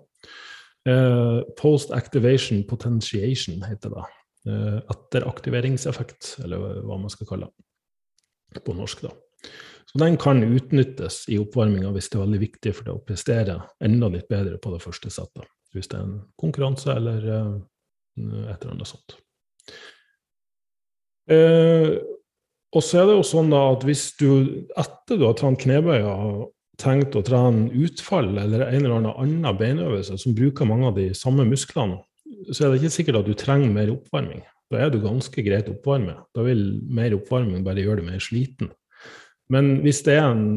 [0.86, 4.06] Eh, post activation potentiation heter det.
[4.46, 7.48] eh, etteraktiveringseffekt, eller hva man skal kalle
[8.54, 9.02] det på norsk.
[9.02, 9.10] da.
[9.86, 13.56] Så den kan utnyttes i oppvarminga hvis det er veldig viktig for deg å prestere
[13.82, 15.46] enda litt bedre på det første settet.
[15.74, 17.56] Hvis det er en konkurranse eller uh,
[18.46, 19.16] et eller annet sånt.
[21.30, 21.98] Uh,
[22.76, 24.28] og så er det jo sånn at hvis du
[24.76, 30.18] etter du har trent knebøyer og tenkt å trene utfall eller en eller annen beinøvelse
[30.20, 32.02] som bruker mange av de samme musklene,
[32.52, 34.42] så er det ikke sikkert at du trenger mer oppvarming.
[34.72, 36.18] Da er du ganske greit oppvarme.
[36.36, 38.72] Da vil mer oppvarming bare gjøre deg mer sliten.
[39.52, 40.48] Men hvis det er en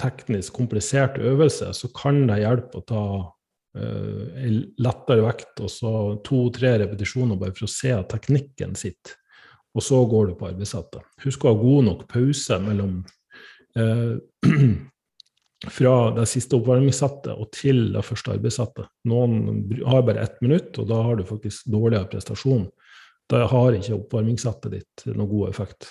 [0.00, 5.92] teknisk komplisert øvelse, så kan det hjelpe å ta uh, en lettere vekt og så
[6.26, 9.16] to-tre repetisjoner bare for å se teknikken sitter
[9.74, 11.02] og så går du på arbeidssettet.
[11.24, 12.98] Husk å ha god nok pause mellom
[13.78, 14.14] eh,
[15.76, 18.86] fra det siste oppvarmingssettet og til det første arbeidssettet.
[19.10, 22.68] Noen har bare ett minutt, og da har du faktisk dårligere prestasjon.
[23.30, 25.90] Da har ikke oppvarmingssettet ditt noen god effekt.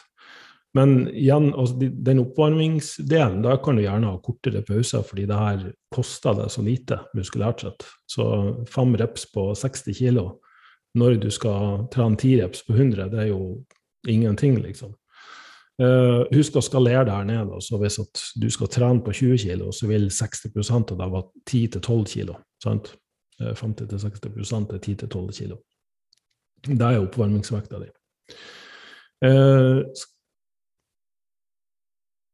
[0.73, 5.67] Men igjen, altså, den oppvarmingsdelen, da kan du gjerne ha kortere pauser, fordi det her
[5.93, 7.85] koster deg så lite muskulært sett.
[8.09, 8.25] Så
[8.73, 10.31] fem reps på 60 kg
[10.97, 13.63] når du skal trene ti reps på 100, det er jo
[14.07, 14.93] ingenting, liksom.
[15.81, 17.49] Uh, husk å skalere der ned.
[17.49, 17.97] Altså hvis
[18.37, 22.35] du skal trene på 20 kg, så vil 60% av deg være 10-12 kg.
[22.61, 22.93] Sant?
[23.41, 25.55] 50-60% er 10-12 kg.
[26.63, 27.89] Det er oppvarmingsvekta di.
[29.23, 29.81] Uh,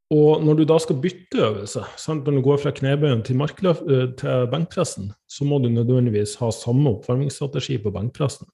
[0.10, 2.26] og når du da skal bytte øvelse, sant?
[2.26, 6.96] når du går fra knebøyen til, eh, til benkpressen, så må du nødvendigvis ha samme
[6.98, 8.50] oppvarmingsstrategi på benkpressen.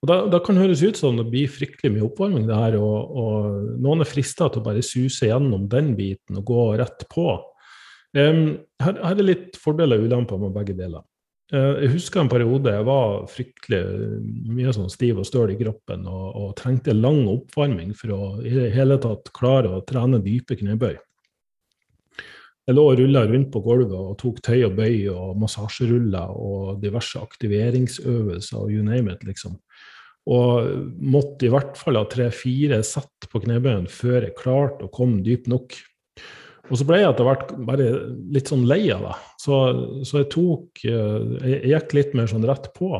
[0.00, 2.78] Og da, da, kan det høres ut som det blir fryktelig mye oppvarming, det her,
[2.80, 7.04] og, og noen er frista til å bare suse gjennom den biten og gå rett
[7.12, 7.34] på.
[8.16, 11.04] Um, her, her, er litt fordeler og ulemper med begge deler.
[11.50, 13.80] Uh, jeg husker en periode jeg var fryktelig
[14.54, 18.52] mye sånn stiv og støl i kroppen og, og, trengte lang oppvarming for å i
[18.54, 20.94] det hele tatt klare å trene dype knebøy.
[22.68, 26.78] Jeg lå og rulla rundt på gulvet og tok tøy og bøy og massasjeruller og
[26.84, 29.56] diverse aktiveringsøvelser og you name it, liksom.
[30.30, 30.68] Og
[31.00, 35.50] måtte i hvert fall ha tre-fire sett på knebøyen før jeg klarte å komme dypt
[35.50, 35.74] nok.
[36.70, 37.86] Og så ble jeg etter hvert bare
[38.34, 39.14] litt sånn lei av det.
[39.42, 39.56] Så,
[40.06, 42.92] så, jeg tok eh, Jeg gikk litt mer sånn rett på.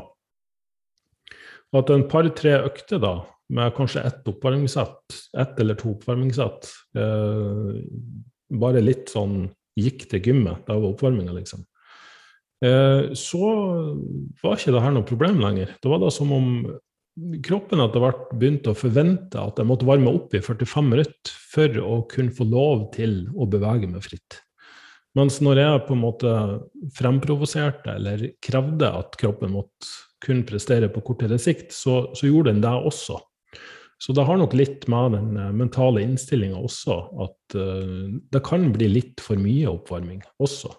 [1.70, 3.14] Og At en par-tre økter da,
[3.54, 7.80] med kanskje ett oppvarmingssett, ett eller to oppvarmingssett, eh,
[8.61, 9.44] bare litt sånn
[9.78, 11.62] gikk til gymmet, da var oppvarminga, liksom.
[12.66, 13.50] Eh, så
[14.42, 15.76] var ikke det her noe problem lenger.
[15.80, 16.50] Det var da som om
[17.44, 21.80] kroppen etter hvert begynte å forvente at jeg måtte varme opp i 45 minutter for
[21.82, 24.38] å kunne få lov til å bevege meg fritt.
[25.18, 26.34] Mens når jeg på en måte
[26.94, 29.90] fremprovoserte eller krevde at kroppen måtte
[30.22, 33.18] kunne prestere på kortere sikt, så, så gjorde den det også.
[34.00, 38.70] Så det har nok litt med den eh, mentale innstillinga også, at uh, det kan
[38.72, 40.70] bli litt for mye oppvarming også.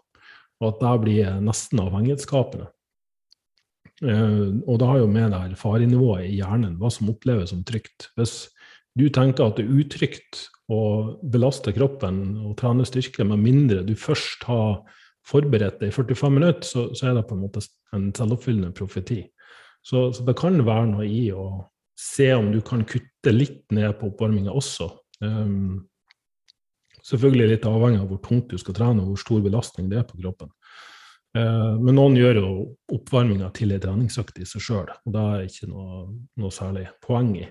[0.62, 2.70] Og at det blir nesten avhengighetsskapende.
[4.02, 7.62] Uh, og det har jo med det her farenivået i hjernen, hva som oppleves som
[7.68, 8.10] trygt.
[8.18, 8.48] Hvis
[8.98, 10.82] du tenker at det er utrygt å
[11.32, 14.82] belaste kroppen og trene styrke, med mindre du først har
[15.28, 17.64] forberedt deg i 45 minutter, så, så, er det på en måte
[17.96, 19.22] en selvoppfyllende profeti.
[19.86, 21.68] Så, så, det kan være noe i å
[22.00, 24.90] se om du kan kutte litt ned på oppvarminga også.
[25.22, 25.84] Um,
[27.06, 30.08] selvfølgelig litt avhengig av hvor tungt du skal trene og hvor stor belastning det er
[30.10, 30.50] på kroppen.
[31.38, 32.52] Eh, men noen gjør jo
[32.98, 36.06] oppvarminga til ei treningsøkt i seg sjøl, og det er ikke noe,
[36.42, 37.46] noe særlig poeng i.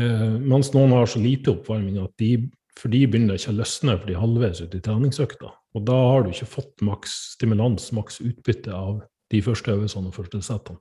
[0.00, 2.32] Eh, mens noen har så lite oppvarming at de,
[2.78, 5.52] for de begynner ikke å løsne for de halvveis ut i treningsøkta.
[5.74, 10.16] Og da har du ikke fått maks stimulans, maks utbytte av de første øvelsene og
[10.16, 10.80] første settene.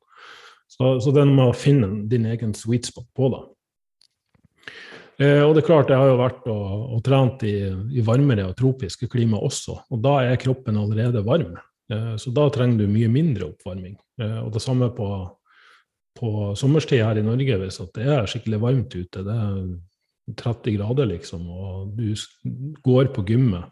[0.71, 3.43] Så, så det er finne din egen sweet spot på det.
[5.21, 7.53] Eh, og det er klart, jeg har jo vært og, og trent i,
[7.93, 11.53] i, varmere og tropiske klima også, og da er kroppen allerede varm.
[11.93, 13.95] Eh, så da trenger du mye mindre oppvarming.
[14.21, 15.09] Eh, og det samme på,
[16.17, 19.25] på sommerstid her i Norge, hvis det er skikkelig varmt ute.
[19.25, 22.13] Det er 30 grader, liksom, og du
[22.85, 23.69] går på gymmet,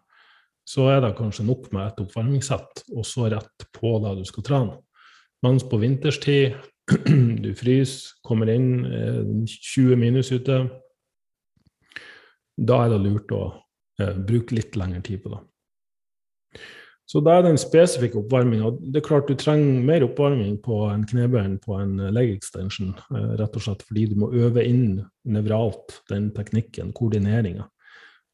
[0.67, 4.45] så er det kanskje nok med et oppvarmingssett, og så rett på det du skal
[4.47, 4.77] trene.
[5.41, 6.59] Mens på vinterstid,
[7.43, 10.59] du fryser, kommer inn 20 minus ute,
[12.61, 13.41] da er det lurt å
[14.01, 15.41] eh, bruke litt lengre tid på det.
[17.11, 21.03] Så da er den spesifikke oppvarminga Det er klart du trenger mer oppvarming på en
[21.09, 25.01] knebøy enn på en leg extension, eh, rett og slett fordi du må øve inn
[25.27, 27.67] nevralt den teknikken, koordineringa.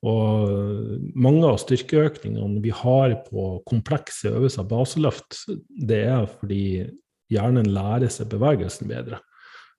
[0.05, 5.39] Og mange av styrkeøkningene vi har på komplekse øvelser, baseløft,
[5.73, 6.85] det er fordi
[7.33, 9.23] hjernen lærer seg bevegelsen bedre.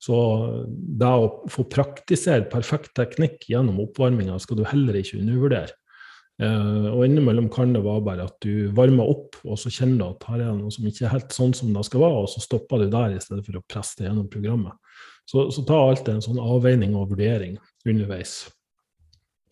[0.02, 0.16] Så
[0.68, 5.74] det å få praktisere perfekt teknikk gjennom oppvarminga skal du heller ikke undervurdere.
[6.38, 10.06] Eh, og innimellom kan det være bare at du varmer opp, og så kjenner du
[10.12, 12.44] at her er noe som ikke er helt sånn som det skal være, og så
[12.44, 14.78] stopper du der i stedet for å presse det gjennom programmet.
[15.28, 18.40] Så, så ta alltid en sånn avveining og vurdering underveis.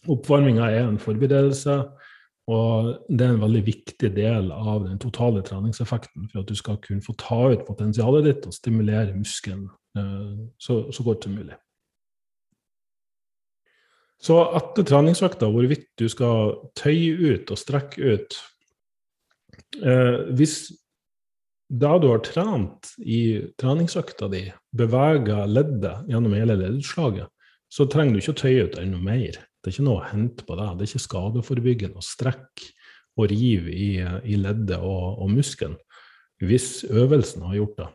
[0.08, 1.80] Oppvarminga er en forberedelse.
[2.46, 6.78] Og det er en veldig viktig del av den totale treningseffekten for at du skal
[6.84, 9.64] kunne få ta ut potensialet ditt og stimulere muskelen
[9.98, 11.56] eh, så, så, godt som mulig.
[14.22, 18.36] Så etter treningsøkta, hvorvidt du skal tøye ut og strekke ut
[19.82, 20.56] eh, Hvis
[21.66, 24.44] da du har trent i treningsøkta di,
[24.76, 27.26] beveger leddet gjennom hele leddutslaget,
[27.68, 29.40] så trenger du ikke å tøye ut enda mer.
[29.58, 30.68] Det er ikke noe å hente på det.
[30.78, 32.70] Det er ikke skadeforebyggende å strekke
[33.16, 35.76] og rive i, i leddet og, og muskelen
[36.44, 37.86] hvis øvelsen har gjort det.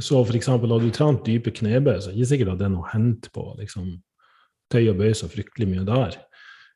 [0.00, 0.46] Så f.eks.
[0.48, 2.92] har du trent dype knebøy, så er det ikke sikkert at det er noe å
[2.92, 3.90] hente på liksom,
[4.72, 6.18] tøye og bøye så fryktelig mye der.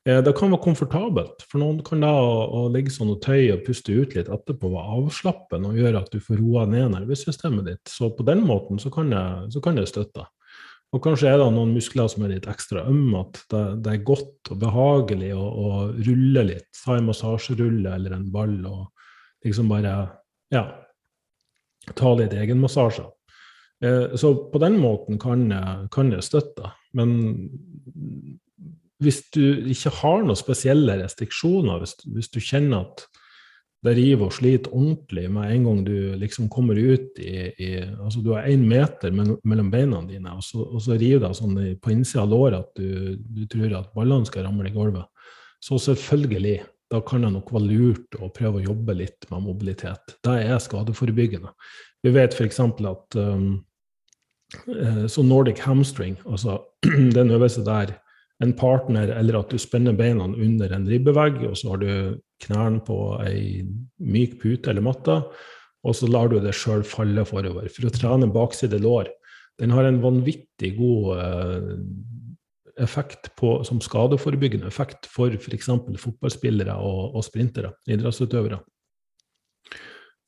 [0.09, 1.45] Eh, det kan være komfortabelt.
[1.49, 4.69] For noen kan da å, å ligge sånn og tøye og puste ut litt etterpå
[4.73, 7.85] være avslappende og gjøre at du får roa ned nervesystemet ditt.
[7.89, 10.27] Så på den måten så kan det, så kan det støtte.
[10.95, 14.07] Og kanskje er det noen muskler som er litt ekstra ømme, at det, det, er
[14.07, 16.69] godt og behagelig å, å, rulle litt.
[16.85, 18.85] Ta en massasjerulle eller en ball og
[19.43, 19.97] liksom bare
[20.55, 20.69] ja,
[21.99, 23.09] ta litt egenmassasje.
[23.83, 25.49] Eh, så på den måten kan,
[25.91, 26.71] kan jeg støtte.
[26.95, 27.11] Men
[29.03, 33.07] hvis du ikke har noen spesielle restriksjoner, hvis, hvis du kjenner at
[33.85, 38.23] det river og sliter ordentlig med en gang du liksom kommer ut i, i altså
[38.25, 41.93] Du har én meter mellom beina dine, og så, og så river det sånn på
[41.93, 45.05] innsida av låret at du, du, tror at ballene skal ramle i gulvet.
[45.61, 50.17] Så selvfølgelig, da kan det nok være lurt å prøve å jobbe litt med mobilitet.
[50.25, 51.53] Det er skadeforebyggende.
[52.05, 52.61] Vi vet f.eks.
[52.65, 53.49] at um,
[55.11, 56.59] så Nordic hamstring, altså
[57.17, 57.95] den øvelsen der
[58.43, 61.91] en partner, eller at du spenner beina under en ribbevegg, og så har du
[62.45, 63.63] knærne på ei
[64.03, 65.21] myk pute eller matte,
[65.85, 67.69] og så lar du det sjøl falle forover.
[67.73, 69.11] For å trene bakside lår,
[69.61, 71.73] den har en vanvittig god eh,
[72.83, 75.71] effekt på, som skadeforebyggende effekt for f.eks.
[76.03, 78.59] fotballspillere og, og sprintere, idrettsutøvere.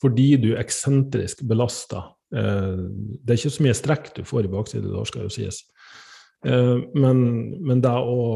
[0.03, 2.13] Fordi du eksentrisk belaster.
[2.35, 2.83] Eh,
[3.23, 5.63] det er ikke så mye strekk du får i bakside da, skal jo sies.
[6.47, 7.23] Eh, men,
[7.67, 8.27] men det å,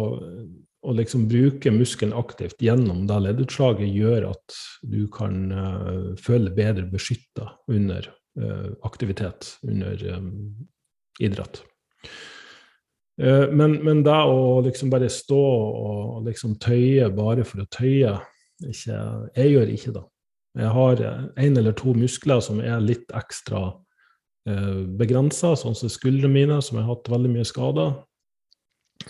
[0.81, 6.87] å liksom bruke muskelen aktivt gjennom det leddutslaget gjør at du kan uh, føle bedre
[6.89, 8.09] beskytta under
[8.87, 9.99] aktivitet, under
[11.21, 11.59] idrett.
[13.19, 18.15] Men, men det å liksom bare stå og liksom tøye bare for å tøye
[18.71, 19.01] ikke,
[19.35, 20.05] Jeg gjør ikke det.
[20.59, 21.03] Jeg har
[21.39, 23.69] én eller to muskler som er litt ekstra
[24.49, 27.95] eh, begrensa, sånn som skuldrene mine, som jeg har hatt veldig mye skader.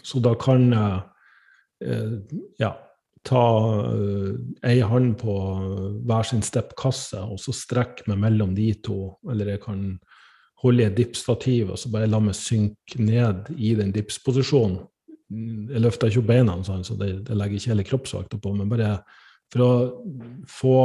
[0.05, 1.01] Så da kan jeg
[1.89, 2.17] eh,
[2.61, 2.75] ja,
[3.27, 3.45] ta
[3.89, 4.37] eh,
[4.69, 5.37] ei hånd på
[6.09, 9.15] hver sin steppkasse og så strekke meg mellom de to.
[9.31, 9.85] Eller jeg kan
[10.61, 14.81] holde i et dipsstativ og så bare la meg synke ned i den dipsposisjonen.
[15.31, 18.97] Jeg løfter ikke opp beina, så det, det legger ikke hele kroppsvakta på, men bare
[19.51, 19.71] for å
[20.49, 20.77] få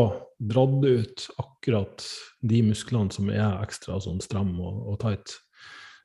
[0.42, 2.06] dratt ut akkurat
[2.42, 5.38] de musklene som er ekstra sånn stram og, og tight.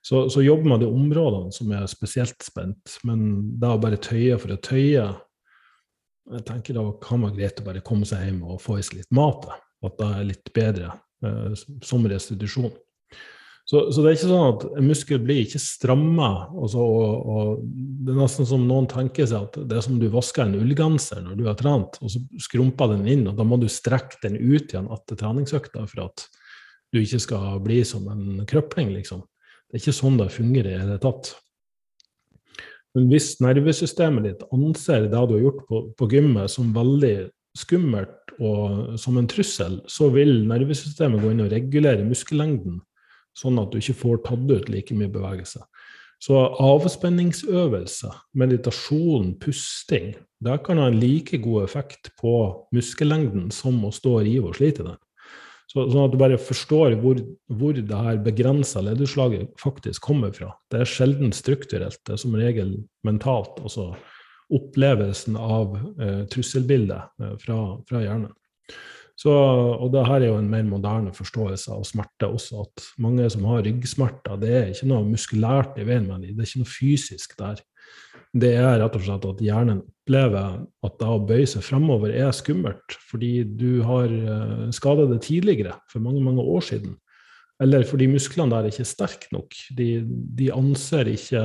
[0.07, 2.97] Så, så jobber man de områdene som er spesielt spent.
[3.05, 3.27] Men
[3.61, 5.11] det å bare tøye for å tøye
[6.31, 9.01] jeg tenker Da kan være greit å bare komme seg hjem og få i seg
[9.01, 9.49] litt mat.
[9.83, 10.93] At det er litt bedre
[11.27, 12.71] eh, som restitusjon.
[13.71, 16.31] Så, så, det er ikke sånn at en muskel blir ikke stramma.
[16.59, 17.61] Og, og, og,
[18.03, 21.21] det er nesten som noen tenker seg at det er som du vasker en ullgenser
[21.23, 24.41] når du har trent, og så skrumper den inn, og da må du strekke den
[24.41, 26.27] ut igjen etter treningsøkta for at
[26.91, 29.23] du ikke skal bli som en krøpling, liksom.
[29.71, 31.31] Det er ikke sånn det fungerer i det tatt.
[32.99, 37.15] Men hvis nervesystemet ditt anser det du har gjort på, på gymmet som veldig
[37.55, 42.81] skummelt og som en trussel, så vil nervesystemet gå inn og regulere muskellengden
[43.39, 45.63] sånn at du ikke får tatt ut like mye bevegelse.
[46.21, 50.13] Så avspenningsøvelse, meditasjon, pusting,
[50.45, 52.35] det kan ha en like god effekt på
[52.77, 54.99] muskellengden som å stå og rive og slite den.
[55.71, 60.51] Så, sånn at du bare forstår hvor, hvor det her begrensa lederslaget faktisk kommer fra.
[60.73, 62.75] Det er sjelden strukturelt, det er som regel
[63.07, 63.61] mentalt.
[63.63, 63.93] Altså
[64.51, 68.33] opplevelsen av eh, trusselbildet eh, fra, fra hjernen.
[69.21, 73.27] Så, og det her er jo en mer moderne forståelse av smerte også, at mange
[73.33, 76.63] som har ryggsmerter, det er ikke noe muskulært i veien med dem, det er ikke
[76.63, 77.61] noe fysisk der.
[78.31, 82.33] Det er rett og slett at hjernen opplever at det å bøye seg fremover er
[82.33, 86.97] skummelt, fordi du har eh, skada det tidligere, for mange, mange år siden.
[87.61, 89.53] eller fordi musklene der ikke er sterke nok.
[89.77, 91.43] De, de anser ikke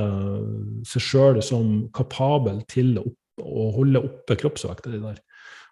[0.88, 3.04] seg sjøl som kapabel til å,
[3.42, 5.20] å holde oppe kroppsvekta di der.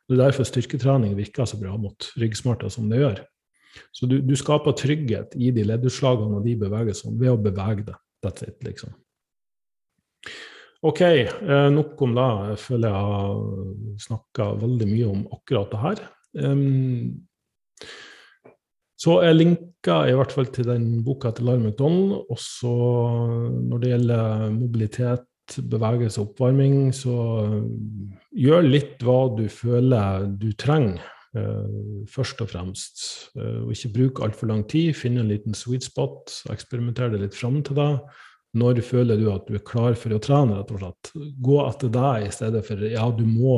[0.04, 3.22] Det er derfor styrketrening virker så bra mot ryggsmerter som det gjør.
[3.94, 7.96] Så du, du, skaper trygghet i de leddutslagene og de bevegelsene ved å bevege deg.
[8.24, 8.92] That's it, liksom.
[10.84, 12.30] Ok, eh, nok om det.
[12.52, 16.04] Jeg føler jeg har snakka veldig mye om akkurat det her.
[19.04, 22.28] Så jeg linker i hvert fall til den boka til Larry McDonald.
[22.32, 22.72] Også
[23.68, 25.26] når det gjelder mobilitet,
[25.70, 27.14] bevegelse og oppvarming, så
[28.34, 31.02] gjør litt hva du føler du trenger,
[31.36, 33.06] uh, først og fremst.
[33.36, 34.94] Uh, og ikke bruk altfor lang tid.
[34.98, 37.98] Finn en liten sweet spot, eksperimenter det litt fram til deg
[38.54, 41.10] når føler du at du er klar for å trene, rett og slett.
[41.42, 43.56] Gå etter deg i stedet for ja, du må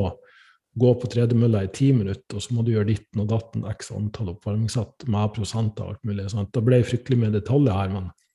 [0.77, 3.91] gå på tredemølla i ti minutter, og så må du gjøre ditten og datten x
[3.97, 6.29] antall oppvarmingssett med prosenter og alt mulig.
[6.33, 6.53] Sant?
[6.53, 8.26] Da ble fryktelig med detaljer her, men eh,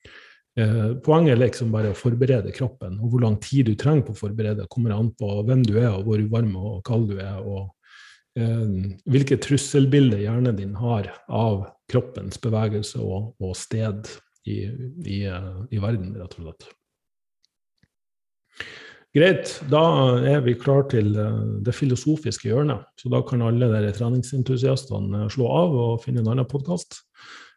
[0.56, 2.98] poenget er liksom bare å forberede kroppen.
[3.00, 5.94] Og hvor lang tid du trenger på å forberede, kommer an på hvem du er,
[5.94, 7.72] og hvor varm og kald du er, og
[8.40, 8.68] eh,
[9.12, 14.12] hvilket trusselbilde hjernen din har av kroppens bevegelse og, og sted
[14.48, 14.64] i,
[15.06, 16.72] i, i verden, rett og slett.
[19.12, 19.82] Greit, da
[20.24, 22.86] er vi klar til eh, det filosofiske hjørnet.
[22.96, 27.02] Så da kan alle dere treningsentusiastene slå av og finne en annen podkast,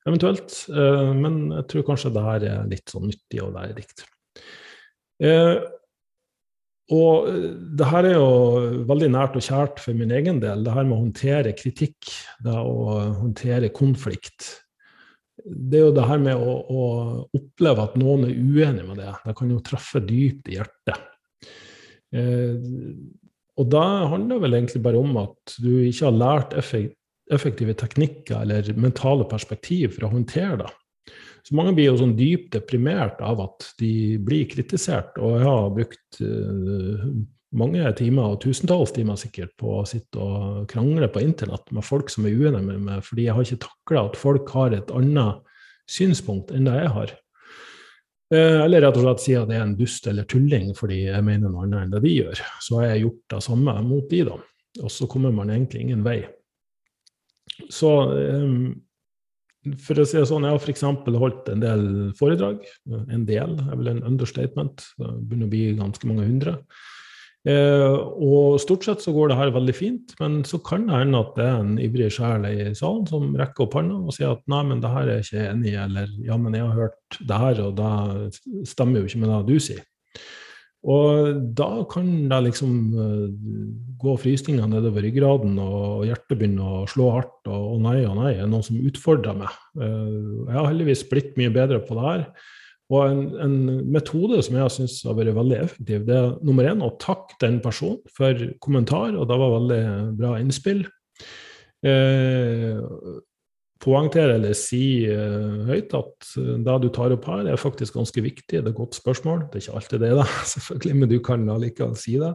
[0.08, 0.56] eventuelt.
[0.70, 4.04] Eh, men jeg tror kanskje det her er litt sånn nyttig og lærerikt.
[5.24, 5.56] Eh,
[6.94, 7.30] og
[7.78, 10.98] det her er jo veldig nært og kjært for min egen del, det her med
[10.98, 12.10] å håndtere kritikk,
[12.44, 14.50] det å håndtere konflikt
[15.44, 16.84] det er jo det her med å, å,
[17.36, 19.10] oppleve at noen er uenig med det.
[19.24, 21.50] Det kan jo treffe dypt i hjertet.
[22.14, 22.54] Eh,
[23.54, 26.56] og da handler det vel egentlig bare om at du ikke har lært
[27.32, 30.72] effektive teknikker eller mentale perspektiv for å håndtere det.
[31.44, 35.18] Så mange blir jo sånn dypt deprimert av at de blir kritisert.
[35.20, 37.02] Og jeg har brukt uh,
[37.60, 42.08] mange timer, og tusentalls timer sikkert, på å sitte og krangle på internett med folk
[42.12, 45.44] som er uenige med meg, fordi jeg har ikke takla at folk har et annet
[45.90, 47.12] synspunkt enn det jeg har.
[48.32, 51.26] Eh, eller rett og slett si at det er en dust eller tulling fordi jeg
[51.26, 52.40] mener noe annet enn det de gjør.
[52.64, 54.38] Så har jeg gjort det samme mot de, da.
[54.80, 56.22] Og så kommer man egentlig ingen vei.
[57.72, 58.74] Så um,
[59.80, 60.82] for å si det sånn, jeg har f.eks.
[61.16, 61.86] holdt en del
[62.18, 62.64] foredrag.
[63.08, 64.84] En del er vel en understatement.
[64.98, 66.58] Det begynner å bli ganske mange hundre.
[67.44, 67.94] Eh,
[68.24, 71.34] og stort sett så går det her veldig fint, men så kan det hende at
[71.36, 74.62] det er en ivrig sjel i salen som rekker opp hånda og sier at nei,
[74.70, 77.42] men det her er jeg ikke enig i, eller ja, men jeg har hørt det
[77.42, 79.84] her, og det stemmer jo ikke med det du sier.
[80.84, 83.28] Og da kan det liksom uh,
[84.00, 88.50] gå frysninger nedover ryggraden, og hjertet begynner å slå hardt, og, nei og nei er
[88.50, 89.54] noen som utfordrer meg.
[89.78, 92.26] Uh, jeg har heldigvis blitt mye bedre på det her.
[92.92, 93.54] Og en, en
[93.94, 97.56] metode som jeg syns har vært veldig effektiv, det er nummer én å takke den
[97.64, 99.80] personen for kommentar, og det var veldig
[100.18, 100.84] bra innspill.
[101.84, 102.76] Eh,
[103.84, 108.48] poengtere eller si uh, høyt at det du tar opp her, er faktisk ganske viktig.
[108.56, 109.46] Det er et godt spørsmål.
[109.50, 112.32] Det er ikke alltid det, da, selvfølgelig, men du kan allikevel si det.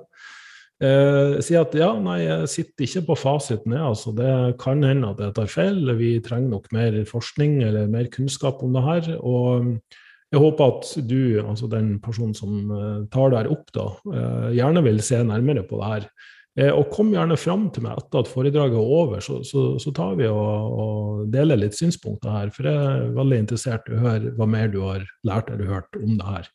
[0.79, 3.75] Uh, si at ja, nei, jeg sitter ikke på fasiten.
[3.75, 5.81] Ja, altså, det kan hende at jeg tar feil.
[5.99, 9.15] Vi trenger nok mer forskning eller mer kunnskap om det her.
[9.19, 9.73] og
[10.29, 12.67] jeg håper at du, altså den personen som
[13.09, 13.87] tar det her opp, da,
[14.53, 16.05] gjerne vil se nærmere på det her.
[16.59, 19.93] Uh, og kom gjerne fram til meg etter at foredraget er over, så, så, så
[19.95, 22.51] tar vi og, og, deler litt synspunkter her.
[22.55, 26.01] For jeg er veldig interessert i å høre hva mer du har lært eller hørt
[26.01, 26.51] om det her.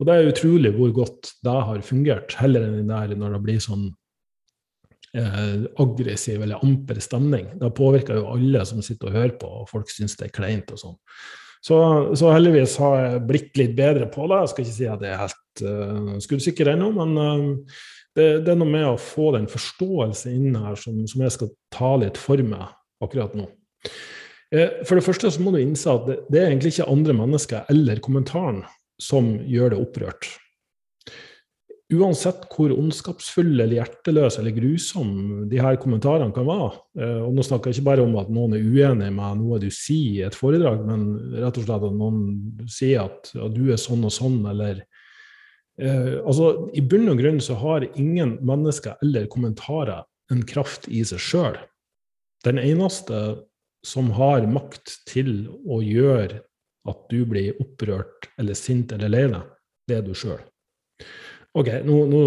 [0.00, 3.64] Og det er utrolig hvor godt det har fungert, heller enn der når det blir
[3.64, 3.90] sånn
[5.10, 7.48] aggressiv eller amper stemning.
[7.58, 10.70] Det påvirker jo alle som sitter og hører på, og folk syns det er kleint
[10.70, 10.98] og sånn.
[11.60, 11.76] Så,
[12.16, 14.38] så, heldigvis har jeg blitt litt bedre på det.
[14.40, 17.82] Jeg skal ikke si at jeg er helt uh, skuddsikker ennå, men uh,
[18.20, 21.52] det, det, er noe med å få den forståelse inn her som, som jeg skal
[21.74, 22.68] ta litt for meg
[23.00, 23.48] akkurat nå.
[24.52, 27.16] Uh, for det første så må du innse at det, det er egentlig ikke andre
[27.16, 28.62] mennesker eller kommentaren
[29.00, 30.28] som gjør det opprørt
[31.90, 36.68] uansett hvor ondskapsfulle eller hjerteløse eller grusomme de her kommentarene kan være
[37.00, 39.68] eh, Og nå snakker jeg ikke bare om at noen er uenig med noe du
[39.74, 41.08] sier i et foredrag, men
[41.40, 44.84] rett og slett at noen sier at at du er sånn og sånn, eller
[45.80, 51.02] eh, Altså, i bunn og grunn så har ingen mennesker eller kommentarer en kraft i
[51.06, 51.58] seg sjøl.
[52.46, 53.40] Den eneste
[53.86, 56.42] som har makt til å gjøre
[56.88, 59.50] at du blir opprørt eller sint eller lei deg,
[59.88, 60.40] det er du sjøl.
[61.58, 62.22] Ok, nå, nå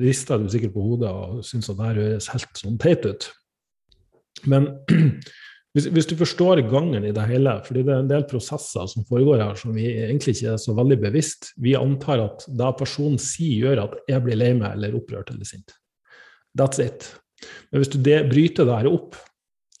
[0.00, 3.28] rister du sikkert på hodet og syns at det høres helt sånn teit ut.
[4.48, 4.70] Men
[5.72, 9.06] hvis, hvis, du forstår gangen i det hele, fordi det er en del prosesser som
[9.08, 11.52] foregår her som vi egentlig ikke er så veldig bevisst.
[11.64, 15.48] Vi antar at det personen sier, gjør at jeg blir lei meg eller opprørt eller
[15.48, 15.72] sint.
[16.58, 17.08] That's it.
[17.70, 19.16] Men hvis du det, bryter det her opp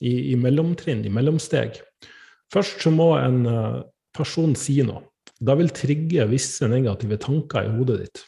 [0.00, 1.80] i, i, mellomtrinn, i mellomsteg
[2.52, 3.78] Først så må en uh,
[4.12, 5.06] person si noe.
[5.40, 8.20] Da vil trigge visse negative tanker i hodet ditt.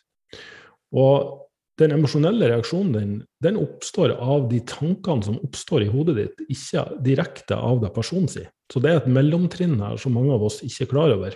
[0.97, 1.44] Og
[1.81, 6.85] den emosjonelle reaksjonen din den oppstår av de tankene som oppstår i hodet ditt, ikke
[7.05, 8.45] direkte av det personen si.
[8.72, 11.35] Så det er et mellomtrinn her som mange av oss ikke er klar over.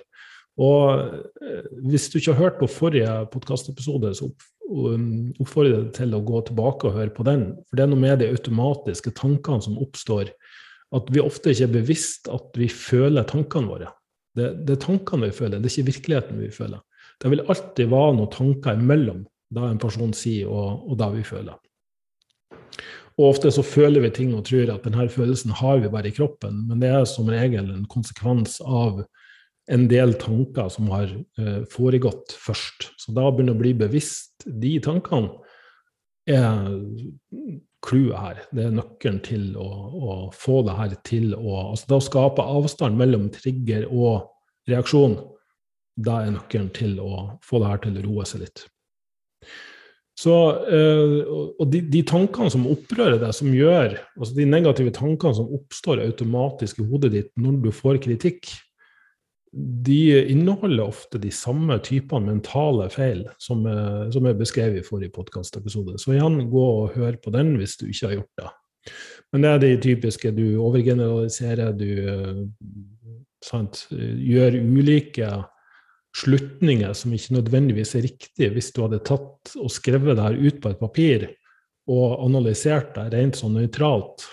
[0.59, 1.03] Og
[1.43, 4.31] eh, hvis du ikke har hørt på forrige podkastepisode, så
[4.71, 7.45] um, oppfordrer jeg deg til å gå tilbake og høre på den.
[7.69, 10.33] For det er noe med de automatiske tankene som oppstår,
[10.99, 13.91] at vi ofte ikke er bevisst at vi føler tankene våre.
[14.39, 16.83] Det, det er tankene vi føler, det er ikke virkeligheten vi føler.
[17.19, 21.25] Det vil alltid være noen tanker imellom det en person sier, og, og det vi
[21.27, 21.57] føler.
[23.19, 26.15] Og ofte så føler vi ting og tror at denne følelsen har vi bare i
[26.15, 29.03] kroppen, men det er som regel en konsekvens av
[29.69, 32.93] en del tanker som har eh, foregått først.
[33.01, 35.35] Så da begynner å bli bevisst de tankene,
[36.29, 36.69] er
[37.85, 38.41] clouet her.
[38.53, 42.99] Det er nøkkelen til å, å, få det her til å altså Da skape avstand
[43.01, 44.29] mellom trigger og
[44.69, 45.17] reaksjon.
[45.97, 48.67] Da er nøkkelen til å få det her til å roe seg litt.
[50.19, 50.35] Så,
[50.67, 55.53] eh, og de, de, tankene som opprører deg, som gjør altså De negative tankene som
[55.55, 58.51] oppstår automatisk i hodet ditt når du får kritikk,
[59.53, 65.15] de inneholder ofte de samme typene mentale feil som, eh, som er beskrevet i forrige
[65.15, 65.97] podkastepisode.
[66.03, 68.51] Så igjen, gå og hør på den hvis du ikke har gjort det.
[69.33, 70.35] Men det er de typiske.
[70.35, 72.43] Du overgeneraliserer, du eh,
[73.45, 75.31] sant, gjør ulike
[76.17, 80.61] slutninger som ikke nødvendigvis er riktige hvis du hadde tatt og skrevet det her ut
[80.63, 81.29] på et papir
[81.89, 84.27] og analysert det rent sånn nøytralt.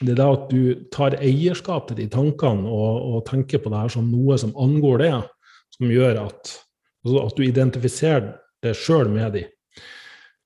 [0.00, 3.82] Det er da at du tar eierskap til de tankene og, og, tenker på det
[3.82, 5.14] her som noe som angår det,
[5.76, 6.52] som gjør at,
[7.04, 8.30] altså at du identifiserer
[8.64, 9.44] det sjøl med de,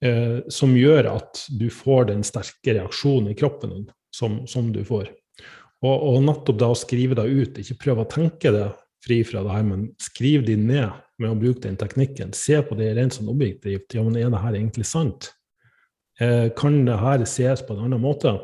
[0.05, 4.83] eh, som gjør at du får den sterke reaksjonen i kroppen din som, som du
[4.87, 5.13] får.
[5.85, 8.69] Og, og nettopp da å skrive det ut, ikke prøve å tenke det
[9.05, 10.91] fri fra det her, men skriv de ned
[11.21, 12.33] med å bruke den teknikken.
[12.37, 13.95] Se på det rent sånn objektivt.
[13.95, 15.31] Ja, men er det her egentlig sant?
[16.23, 18.37] Eh, kan det her ses på en annen måte?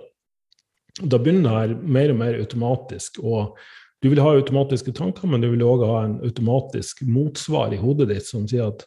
[1.00, 3.22] Da begynner det her mer og mer automatisk.
[3.22, 3.56] og
[4.02, 8.08] Du vil ha automatiske tanker, men du vil òg ha en automatisk motsvar i hodet
[8.10, 8.86] ditt som sier at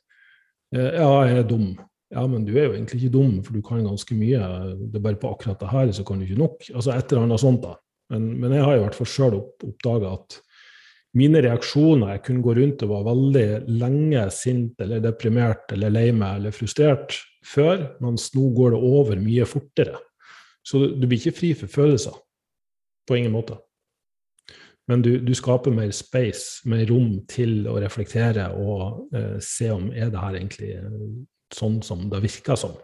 [0.76, 1.74] eh, ja, jeg er dum.
[2.14, 4.42] Ja, men du er jo egentlig ikke dum, for du kan ganske mye.
[4.86, 6.68] Det er bare på akkurat det her så kan du ikke nok.
[6.74, 7.78] Altså et eller annet sånt, da.
[8.14, 10.38] Men, men jeg har i hvert fall sjøl opp, oppdaga at
[11.18, 13.48] mine reaksjoner Jeg kunne gå rundt og var veldig
[13.82, 19.22] lenge sint eller deprimert eller lei meg eller frustrert før, mens nå går det over
[19.22, 20.00] mye fortere.
[20.64, 22.16] Så du blir ikke fri for følelser.
[23.08, 23.58] På ingen måte.
[24.88, 29.90] Men du, du skaper mer space, mer rom til å reflektere og eh, se om
[29.92, 30.98] er det her egentlig eh,
[31.56, 32.76] sånn som det virker som.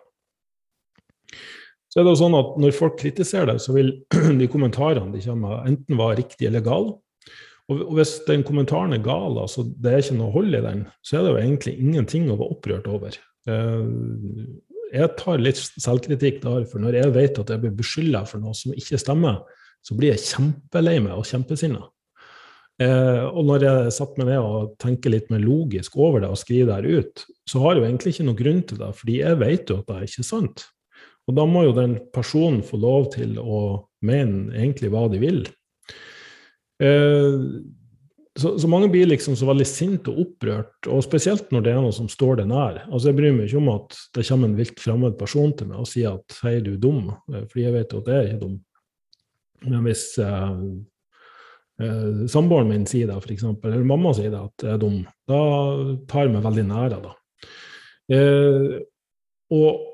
[1.90, 3.92] Så er det jo sånn at Når folk kritiserer det, så vil
[4.42, 6.96] de kommentarene de kommer enten være riktige eller gale.
[7.70, 11.20] Og hvis den kommentaren er gal, altså det er ikke noe hold i den, så
[11.20, 13.20] er det jo egentlig ingenting å være opprørt over.
[13.50, 13.86] Eh,
[14.90, 18.58] jeg tar litt selvkritikk der, for når jeg vet at jeg blir beskylda for noe
[18.58, 19.44] som ikke stemmer,
[19.86, 21.84] så blir jeg kjempelei meg og kjempesinna.
[22.80, 26.40] Eh, og når jeg setter meg ned og tenker litt mer logisk over det og
[26.40, 29.40] skriver det ut, så har jeg jo egentlig ikke noen grunn til det, fordi jeg
[29.44, 30.66] vet jo at det er ikke sant.
[31.30, 33.62] Og da må jo den personen få lov til å
[34.08, 35.44] mene egentlig hva de vil.
[36.80, 37.40] Eh,
[38.40, 41.82] så, så, mange blir liksom så veldig sinte og opprørt, og spesielt når det er
[41.84, 42.84] noe som står det nær.
[42.88, 45.82] Altså Jeg bryr meg ikke om at det kommer en vilt fremmed person til meg
[45.82, 48.30] og sier at 'hei, du er dum', eh, fordi jeg vet jo at jeg er
[48.30, 48.56] ikke dum.
[49.68, 50.56] Men hvis eh,
[51.84, 55.42] eh, samboeren min sier det, f.eks., eller mamma sier det at jeg er dum, da
[56.08, 57.02] tar jeg meg veldig nære.
[57.04, 57.16] da.
[58.10, 58.80] Eh,
[59.52, 59.86] og,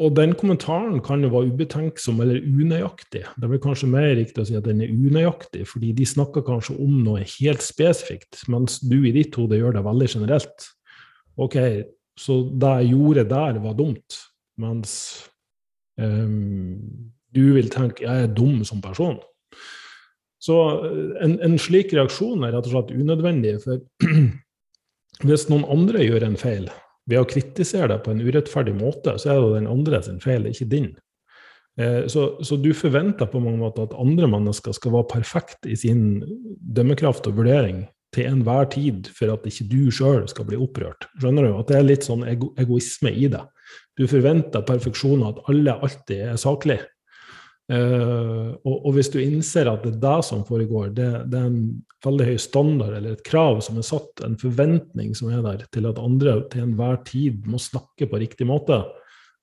[0.00, 3.26] og den kommentaren kan jo være ubetenksom eller unøyaktig.
[3.36, 6.78] Det er kanskje mer riktig å si at den er unøyaktig, fordi de snakker kanskje
[6.80, 10.68] om noe helt spesifikt, mens du i ditt hode gjør det veldig generelt.
[11.36, 11.58] Ok,
[12.16, 14.16] så det jeg gjorde der, var dumt,
[14.60, 14.94] mens
[16.00, 16.80] um,
[17.32, 19.20] du vil tenke jeg er dum som person.
[20.42, 20.56] Så
[20.88, 23.58] eh, en, en slik reaksjon er rett og slett unødvendig.
[23.62, 23.84] For
[25.28, 26.66] hvis noen andre gjør en feil,
[27.10, 30.46] ved å kritisere deg på en urettferdig måte, så er det den andre sin feil,
[30.50, 30.92] ikke din.
[31.80, 35.76] Eh, så, så, du forventer på mange måter at andre mennesker skal være perfekt i
[35.78, 36.20] sin
[36.60, 41.08] dømmekraft og vurdering til enhver tid for at ikke du sjøl skal bli opprørt.
[41.16, 41.54] Skjønner du?
[41.56, 43.40] At det er litt sånn ego egoisme i det.
[43.96, 46.91] Du forventer perfeksjon, at alle alltid er saklige.
[47.70, 51.46] Uh, og, og, hvis du innser at det er det som foregår, det, det, er
[51.46, 51.60] en
[52.04, 55.86] veldig høy standard eller et krav som er satt, en forventning som er der til
[55.88, 58.82] at andre til enhver tid må snakke på riktig måte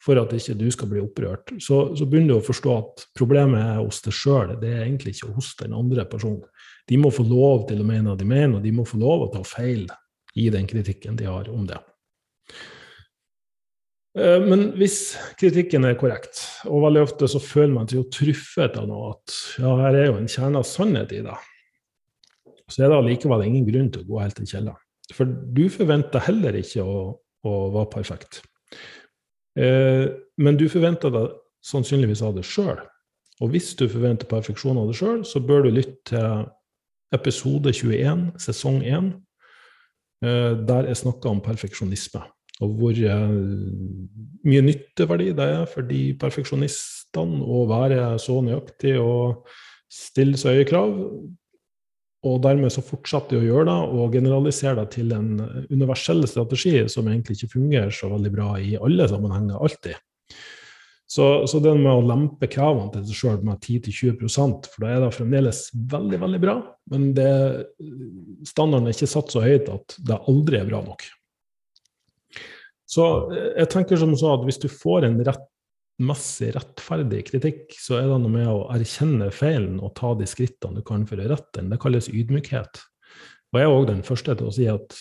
[0.03, 3.59] for at ikke du skal bli opprørt, så, så begynner du å forstå at problemet
[3.59, 6.43] er hos deg sjøl, det er egentlig ikke hos den andre personen.
[6.87, 9.25] De må få lov til å mene det de mener, og de må få lov
[9.25, 9.89] å ta feil
[10.39, 11.79] i den kritikken de har om det.
[14.17, 18.77] Eh, men hvis kritikken er korrekt, og veldig ofte så føler man seg jo truffet
[18.79, 21.35] av noe, at ja, her er jo en kjerne av sannhet i det,
[22.69, 24.85] så er det allikevel ingen grunn til å gå helt til kjelleren.
[25.13, 26.97] For du forventer heller ikke å,
[27.45, 28.41] å være perfekt.
[29.57, 30.05] Eh,
[30.41, 31.25] men du forventer det
[31.65, 32.81] sannsynligvis av deg sjøl.
[33.39, 36.49] Og hvis du forventer perfeksjon av deg sjøl, så bør du lytte til
[37.15, 39.13] episode 21, sesong 1,
[40.25, 42.25] eh, der jeg snakker om perfeksjonisme
[42.59, 49.45] og hvor mye nytteverdi det er for de perfeksjonistene å være så nøyaktig og
[49.89, 50.91] stille så høye krav.
[52.27, 55.39] Og dermed så fortsetter de å gjøre det og generalisere det til en
[55.71, 59.95] universell strategi som egentlig ikke fungerer så veldig bra i alle sammenhenger, alltid.
[61.09, 64.99] Så, så det med å lempe kravene til seg sjøl med 10-20% for da er
[65.01, 66.59] det fremdeles veldig, veldig bra,
[66.91, 67.31] men det,
[68.45, 71.07] standarden er ikke satt så høyt at det aldri er bra nok.
[72.89, 77.99] Så eh, jeg tenker som så at hvis du får en rettmessig rettferdig kritikk, så
[77.99, 81.31] er det noe med å erkjenne feilen og ta de skrittene du kan for å
[81.31, 81.71] rette den.
[81.73, 82.81] Det kalles ydmykhet.
[83.49, 84.95] Og jeg er òg den første til å si at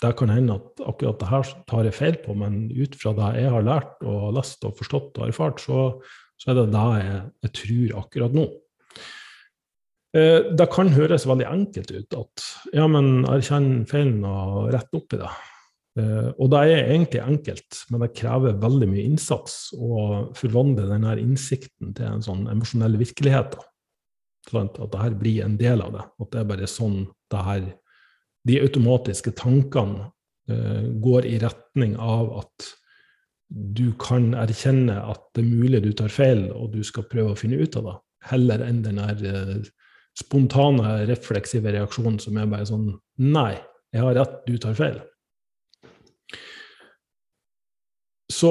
[0.00, 3.30] det kan hende at akkurat det her tar jeg feil på, men ut fra det
[3.42, 5.90] jeg har lært og lest og forstått og erfart, så,
[6.40, 8.46] så er det det jeg, jeg tror akkurat nå.
[10.16, 15.14] Eh, det kan høres veldig enkelt ut at ja, men erkjenn feilen og rett opp
[15.14, 15.30] i det.
[15.98, 20.02] Uh, og det er egentlig enkelt, men det krever veldig mye innsats å
[20.38, 23.56] forvandle denne innsikten til en sånn emosjonell virkelighet.
[24.48, 26.04] Sånn at det her blir en del av det.
[26.22, 27.70] At det er bare sånn det her
[28.48, 30.06] De automatiske tankene
[30.48, 32.70] uh, går i retning av at
[33.50, 37.38] du kan erkjenne at det er mulig du tar feil, og du skal prøve å
[37.38, 37.96] finne ut av det,
[38.30, 39.68] heller enn den her uh,
[40.16, 43.58] spontane, refleksive reaksjonen som er bare sånn Nei,
[43.92, 45.00] jeg har rett, du tar feil.
[48.40, 48.50] Så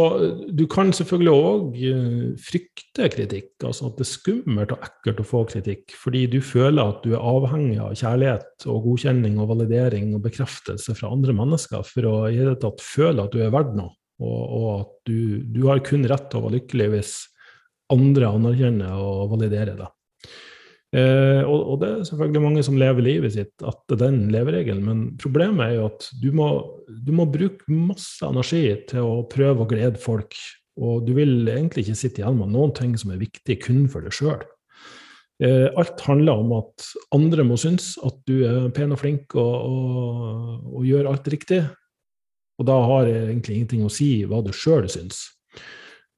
[0.53, 5.27] du kan selvfølgelig òg eh, frykte kritikk, altså at det er skummelt og ekkelt å
[5.27, 10.11] få kritikk, fordi du føler at du er avhengig av kjærlighet og godkjenning og validering
[10.17, 13.73] og bekreftelse fra andre mennesker for å i det tatt føle at du er verdt
[13.79, 17.15] noe, og, og at du, du, har kun rett til å være lykkelig hvis
[17.95, 19.89] andre anerkjenner og validerer det.
[20.89, 25.01] Eh, og, og, det er selvfølgelig mange som lever livet sitt etter den leveregelen, men
[25.21, 26.47] problemet er jo at du må,
[26.89, 30.33] du må, bruke masse energi til å prøve å glede folk,
[30.81, 34.05] og du vil egentlig ikke sitte igjen med noen ting som er viktig kun for
[34.05, 34.41] deg sjøl.
[35.45, 39.69] Eh, alt handler om at andre må synes at du er pen og flink og,
[39.69, 41.61] og, og gjør alt riktig,
[42.59, 45.27] og da har det egentlig ingenting å si hva du sjøl syns.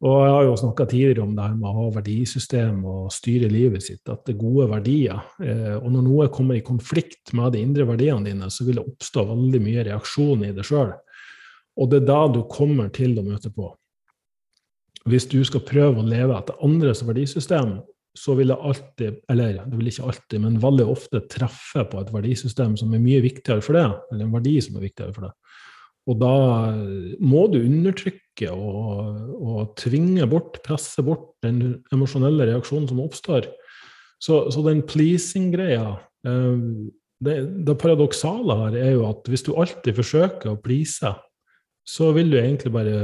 [0.02, 3.52] Og jeg har jo snakka tidligere om det her med å ha verdisystem og styre
[3.52, 5.20] livet sitt, at det er gode verdier.
[5.43, 8.88] Eh, og når noe kommer i konflikt med de indre verdiene dine, så vil det
[8.88, 10.95] oppstå veldig mye reaksjon i det sjøl.
[11.78, 13.70] Og det er da du kommer til å møte på.
[15.10, 17.78] Hvis du skal prøve å leve etter andres verdisystem,
[18.18, 22.12] så vil det alltid, eller det vil ikke alltid, men veldig ofte treffe på et
[22.12, 25.32] verdisystem som er mye viktigere for deg, eller en verdi som er viktigere for det.
[26.10, 26.36] Og da
[27.22, 33.52] må du undertrykke og, og tvinge bort, presse bort den emosjonelle reaksjonen som oppstår.
[34.22, 35.86] Så, så den pleasing-greia
[36.28, 36.64] eh,
[37.22, 37.36] det,
[37.68, 41.12] det, paradoksale her er jo at hvis du alltid forsøker å please,
[41.86, 42.95] så vil du egentlig bare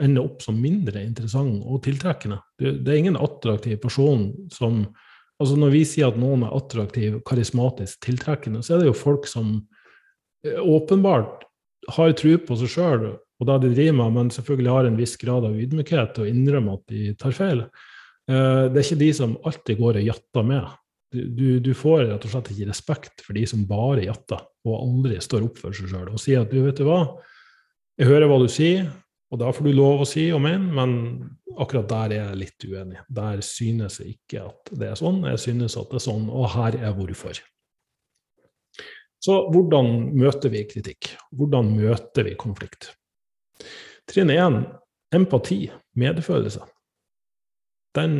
[0.00, 2.40] ende opp som mindre interessant og tiltrekkende.
[2.60, 4.84] Det, det er ingen attraktiv person som
[5.40, 9.24] Altså Når vi sier at noen er attraktiv, karismatisk, tiltrekkende, så er det jo folk
[9.24, 9.54] som
[10.44, 11.46] eh, åpenbart
[11.88, 13.06] har tro på seg sjøl
[13.40, 16.76] og det de driver med, men selvfølgelig har en viss grad av ydmykhet og innrømmer
[16.76, 17.64] at de tar feil.
[18.28, 20.76] Eh, det er ikke de som alltid går og jatter med.
[21.10, 25.16] Du, du, får rett og slett ikke respekt for de som bare jatter og aldri
[25.24, 27.00] står opp for seg sjøl og sier at du, vet du hva,
[27.98, 28.86] jeg hører hva du sier,
[29.30, 30.92] og da får du lov å si og mene, men
[31.60, 33.00] akkurat der er jeg litt uenig.
[33.08, 36.48] Der synes jeg ikke at det er sånn, jeg synes at det er sånn, og
[36.54, 37.40] her er hvorfor.
[39.20, 41.12] Så hvordan møter vi kritikk?
[41.36, 42.92] Hvordan møter vi konflikt?
[44.08, 44.62] Trinn én
[45.14, 45.66] empati,
[45.98, 46.62] medfølelse.
[47.98, 48.14] Den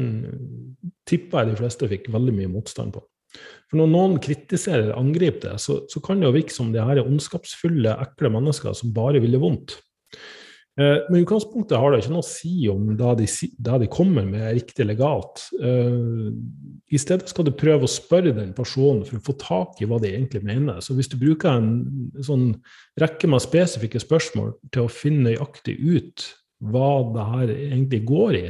[1.09, 3.03] tipper jeg de fleste fikk veldig mye motstand på.
[3.71, 6.83] For når noen kritiserer eller angriper det, så, så kan det jo virke som de
[6.83, 9.77] her er ondskapsfulle, ekle mennesker som bare ville vondt.
[10.79, 13.27] Eh, men i utgangspunktet har det ikke noe å si om det de,
[13.83, 15.43] de kommer med er riktig legalt.
[15.59, 16.31] Uh,
[16.91, 19.99] I stedet skal du prøve å spørre den personen for å få tak i hva
[20.03, 20.79] de egentlig mener.
[20.85, 21.73] Så hvis du bruker en
[22.25, 22.53] sånn
[23.03, 26.31] rekke med spesifikke spørsmål til å finne nøyaktig ut
[26.71, 28.47] hva det her egentlig går i,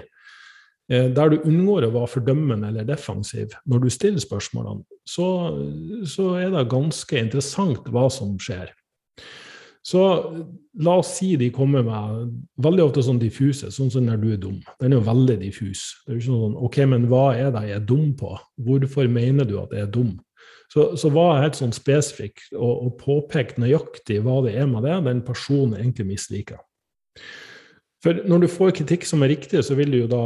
[0.92, 5.30] uh, der du unngår å være fordømmende eller defensiv når du stiller spørsmålene, så,
[6.04, 8.76] så er det ganske interessant hva som skjer.
[9.86, 10.00] Så
[10.84, 14.40] la oss si de kommer med veldig ofte sånn diffuse, sånn som når du er
[14.42, 14.58] dum.
[14.82, 15.84] Den er jo veldig diffus.
[16.04, 18.34] Det er jo ikke sånn OK, men hva er det jeg er dum på?
[18.60, 20.18] Hvorfor mener du at jeg er dum?
[20.70, 25.00] Så, så var helt sånn spesifikk og, og påpekt nøyaktig hva det er med det
[25.08, 26.60] den personen egentlig misliker.
[28.00, 30.22] For når du får kritikk som er riktig, så vil du jo da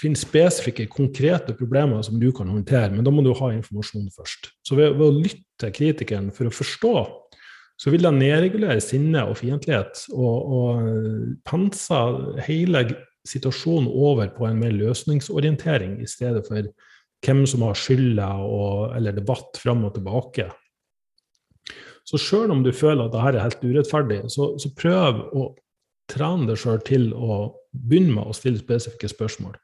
[0.00, 4.48] finne spesifikke, konkrete problemer som du kan håndtere, men da må du ha informasjon først.
[4.64, 6.94] Så ved, ved å lytte til kritikeren for å forstå
[7.78, 10.88] så vil det nedregulere sinne og fiendtlighet og, og
[11.46, 12.00] pense
[12.48, 12.84] hele
[13.28, 16.70] situasjonen over på en mer løsningsorientering i stedet for
[17.24, 18.30] hvem som har skylda
[18.96, 20.48] eller debatt fram og tilbake.
[22.08, 25.48] Så sjøl om du føler at dette er helt urettferdig, så, så prøv å
[26.08, 27.40] trene deg sjøl til å
[27.74, 29.58] begynne med å stille spesifikke spørsmål.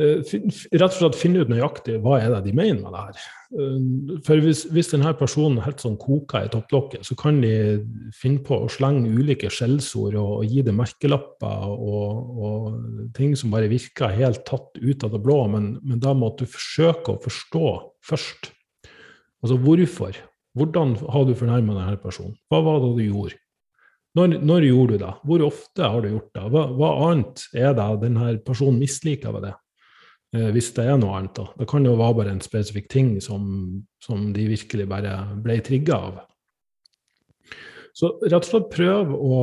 [0.00, 3.24] Eh, rett og slett finne ut nøyaktig hva er det de mener med det her.
[3.60, 7.82] Eh, for hvis, hvis denne personen helt sånn koker i topplokket, så kan de
[8.16, 12.80] finne på å slenge ulike skjellsord og, og, gi det merkelapper og, og,
[13.18, 16.54] ting som bare virker helt tatt ut av det blå, men, men da måtte du
[16.54, 17.68] forsøke å forstå
[18.08, 18.48] først.
[19.44, 20.16] Altså hvorfor?
[20.56, 22.38] Hvordan har du fornærma denne personen?
[22.48, 23.36] Hva var det du gjorde?
[24.16, 25.12] Når, når, gjorde du det?
[25.24, 26.48] Hvor ofte har du gjort det?
[26.52, 29.52] Hva, hva annet er det denne personen misliker ved det?
[30.32, 31.36] Eh, hvis det er noe annet.
[31.36, 31.48] da.
[31.58, 35.98] Det kan jo være bare en spesifikk ting som, som de virkelig bare ble trigga
[36.08, 36.22] av.
[37.92, 39.38] Så rett og slett prøv å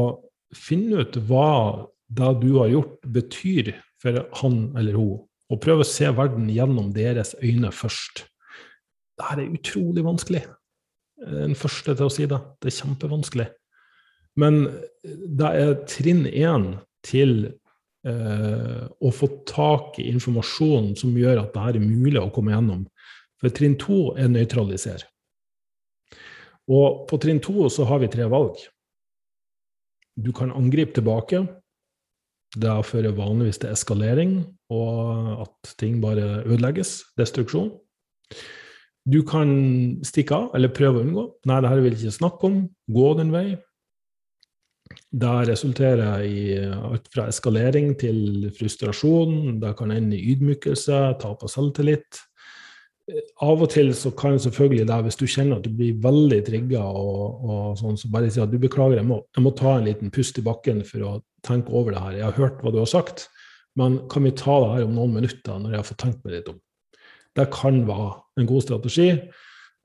[0.57, 5.19] finne ut hva det du har gjort, betyr for han eller hun.
[5.49, 8.25] Og prøv å se verden gjennom deres øyne først.
[9.19, 10.41] Dette er utrolig vanskelig.
[11.19, 12.39] Den første til å si det.
[12.61, 13.47] Det er kjempevanskelig.
[14.39, 14.61] Men
[15.03, 16.71] det er trinn én
[17.05, 17.51] til
[18.07, 22.85] eh, å få tak i informasjon som gjør at dette er mulig å komme gjennom.
[23.39, 25.07] For trinn to er nøytralisere.
[26.69, 28.59] Og på trinn to så har vi tre valg.
[30.19, 31.45] Du kan angripe tilbake.
[32.59, 34.39] Det fører vanligvis til eskalering
[34.73, 37.13] og at ting bare ødelegges.
[37.17, 37.71] Destruksjon.
[39.09, 39.49] Du kan
[40.05, 41.25] stikke av eller prøve å unngå.
[41.49, 42.59] Nei, det her vil jeg ikke snakke om.
[42.93, 43.47] Gå den vei.
[45.09, 49.59] Det resulterer i alt fra eskalering til frustrasjon.
[49.61, 52.21] Det kan ende i ydmykelse, tap av selvtillit.
[53.41, 56.83] Av og til så kan selvfølgelig det, hvis du kjenner at du blir veldig trigga,
[56.85, 59.87] og, og sånn, så bare si at du beklager, jeg må, jeg må, ta en
[59.89, 61.13] liten pust i bakken for å
[61.45, 62.17] tenke over det her.
[62.19, 63.25] Jeg har hørt hva du har sagt,
[63.79, 66.37] men kan vi ta det her om noen minutter når jeg har fått tenkt meg
[66.37, 66.59] litt om?
[67.37, 68.09] Det kan være
[68.41, 69.09] en god strategi,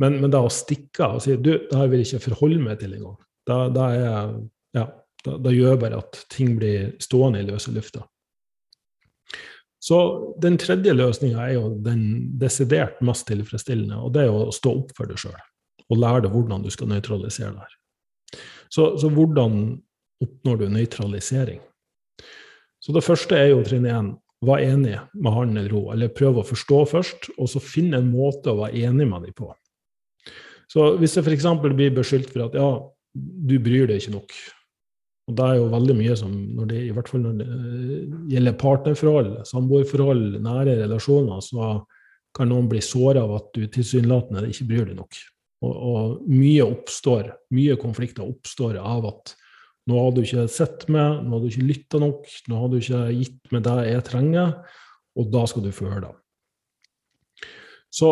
[0.03, 2.61] men, men det å stikke av og si du, det her vil jeg ikke forholde
[2.61, 3.17] meg til engang,
[3.49, 4.37] det, det er
[4.75, 4.89] ja,
[5.25, 8.05] da, da gjør bare at ting blir stående i løse lufta.
[9.85, 9.99] Så
[10.41, 12.05] den tredje løsninga er jo den
[12.41, 15.37] desidert mest tilfredsstillende, og det er jo å stå opp for deg sjøl.
[15.93, 17.75] Og lære deg hvordan du skal nøytralisere det her.
[18.73, 19.59] Så, så, hvordan
[20.25, 21.61] oppnår du nøytralisering?
[22.81, 24.15] Så det første er jo trinn én.
[24.45, 28.11] Vær enig med han eller hun, eller prøv å forstå først, og så finn en
[28.13, 29.53] måte å være enig med dem på.
[30.69, 31.47] Så hvis jeg f.eks.
[31.63, 32.69] blir beskyldt for at ja,
[33.15, 34.35] du bryr deg ikke nok,
[35.25, 36.33] og det er jo veldig mye som,
[36.69, 41.79] det, i hvert fall når det eh, gjelder partnerforhold, samboerforhold, nære relasjoner, så
[42.35, 45.21] kan noen bli såra av at du tilsynelatende ikke bryr deg nok.
[45.65, 49.35] Og, og, mye oppstår, mye konflikter oppstår av at
[49.89, 52.79] nå har du ikke sett meg, nå har du ikke lytta nok, nå har du
[52.81, 54.55] ikke gitt meg det jeg trenger,
[55.15, 56.15] og da skal du få høre det.
[57.95, 58.11] Så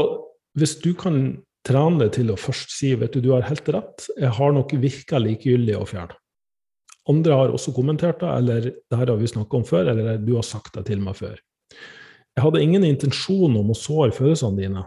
[0.56, 1.18] hvis du kan
[1.66, 4.72] trene deg til å først si vet du, du har helt rett, jeg har nok
[4.80, 6.16] virka likegyldig å fjerne.
[7.10, 10.36] Andre har også kommentert det, eller det her har vi snakka om før, eller du
[10.36, 11.34] har sagt det til meg før.
[12.32, 14.84] Jeg hadde ingen intensjon om å såre følelsene dine.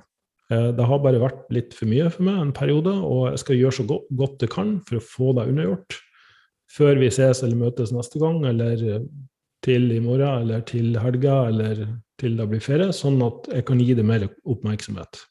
[0.51, 3.59] Eh, det har bare vært litt for mye for meg en periode, og jeg skal
[3.59, 5.99] gjøre så godt jeg kan for å få det unnagjort
[6.75, 8.81] før vi ses eller møtes neste gang, eller
[9.65, 11.85] til i morgen, eller til helga, eller
[12.21, 15.21] til det blir ferie, sånn at jeg kan gi det mer oppmerksomhet.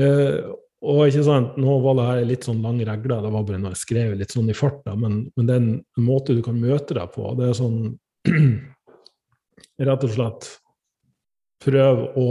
[0.00, 0.40] Eh,
[0.82, 3.70] og ikke sant, Nå var det her litt sånn lange regler, det var bare noe
[3.76, 6.96] jeg skrev litt sånn i farta, men, men det er en måte du kan møte
[6.98, 7.28] deg på.
[7.38, 7.78] Det er sånn
[9.82, 10.48] Rett og slett
[11.62, 12.26] prøv å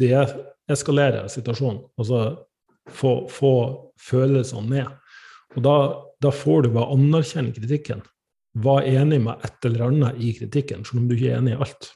[0.00, 1.82] deeskalere situasjonen.
[2.00, 2.22] Altså
[2.90, 3.52] få, få
[4.00, 4.90] følelsene ned.
[5.56, 5.76] Og da,
[6.22, 8.02] da får du bare anerkjenne kritikken.
[8.60, 11.62] Var enig med et eller annet i kritikken, selv om du ikke er enig i
[11.64, 11.92] alt.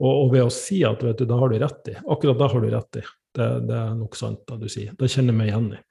[0.00, 2.48] Og, og ved å si at vet du, da har du rett i, akkurat da
[2.50, 3.04] har du rett i,
[3.36, 4.94] det, det er nok sant det du sier.
[4.98, 5.82] Det kjenner jeg meg igjen i.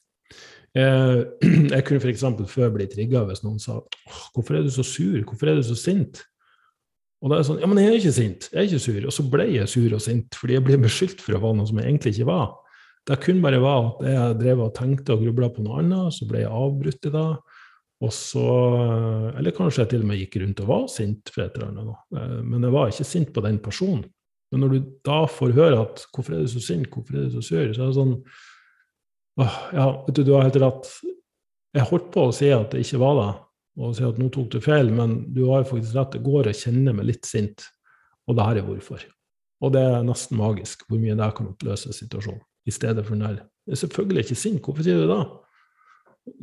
[0.79, 1.19] Eh,
[1.75, 2.25] jeg kunne f.eks.
[2.51, 3.79] før bli trigga hvis noen sa
[4.35, 5.21] 'Hvorfor er du så sur?
[5.23, 6.23] Hvorfor er du så sint?'
[7.19, 8.49] Og da er det sånn Ja, men jeg er ikke sint.
[8.53, 9.05] Jeg er ikke sur.
[9.09, 11.67] Og så ble jeg sur og sint fordi jeg ble beskyldt for å være noe
[11.67, 12.51] som jeg egentlig ikke var.
[13.09, 16.27] Det kunne bare være at jeg drev og tenkte og grubla på noe annet, så
[16.29, 17.29] ble jeg avbrutt i det.
[17.99, 18.45] Og så
[19.35, 21.99] Eller kanskje jeg til og med gikk rundt og var sint for et eller annet.
[22.15, 24.05] Eh, men jeg var ikke sint på den personen.
[24.51, 27.37] Men når du da får høre at 'hvorfor er du så sint', 'hvorfor er du
[27.37, 28.15] så sur', så er det sånn
[29.39, 30.89] åh, Ja, vet du, du har helt rett.
[31.73, 33.31] Jeg holdt på å si at det ikke var det,
[33.77, 36.11] og si at nå tok du feil, men du har faktisk rett.
[36.11, 37.63] Det går å kjenner meg litt sint,
[38.27, 39.05] og det her er hvorfor.
[39.61, 43.27] Og det er nesten magisk hvor mye det kan oppløse situasjonen, i stedet for den
[43.27, 45.23] der Jeg er selvfølgelig ikke sint, hvorfor sier du det?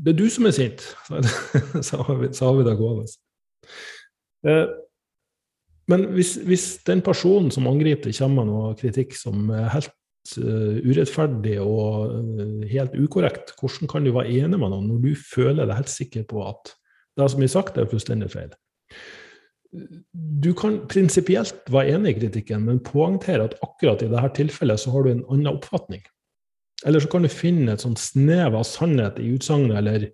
[0.05, 3.07] Det er du som er sint, har vi, så har vi gående.
[4.47, 4.67] Eh,
[5.91, 9.93] men hvis, hvis, den personen som angriper kommer med noe kritikk som er helt
[10.41, 15.13] uh, urettferdig og uh, helt ukorrekt, hvordan kan du være enig med noen når du
[15.21, 16.75] føler deg helt sikker på at
[17.17, 18.51] det som blir sagt, er fullstendig feil?
[20.43, 24.93] Du kan prinsipielt være enig i kritikken, men poengtere at akkurat i dette tilfellet så
[24.95, 26.03] har du en annen oppfatning.
[26.87, 30.11] Eller så kan du finne et sånt snev av sannhet i utsagnet, eller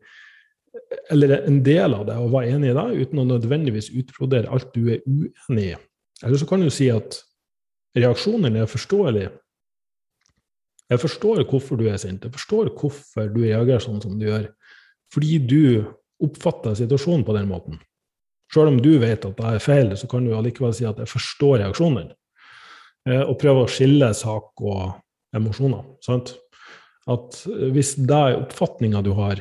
[1.12, 4.72] eller en del av det, og være enig i det, uten å nødvendigvis utbrodere alt
[4.74, 5.76] du er uenig i.
[6.22, 7.18] Eller så kan du si at
[7.98, 9.26] reaksjonen er forståelig.
[10.92, 14.48] Jeg forstår hvorfor du er sint, jeg forstår hvorfor du reagerer sånn som du gjør.
[15.12, 15.62] Fordi du
[16.22, 17.80] oppfatter situasjonen på den måten.
[18.52, 21.10] Selv om du vet at det er feil, så kan du allikevel si at jeg
[21.10, 22.12] forstår reaksjonen.
[23.08, 24.92] Eh, og prøve å skille sak og
[25.36, 25.84] emosjoner.
[26.04, 26.34] Sant?
[27.10, 27.40] At
[27.74, 29.40] hvis det er oppfatninga du har,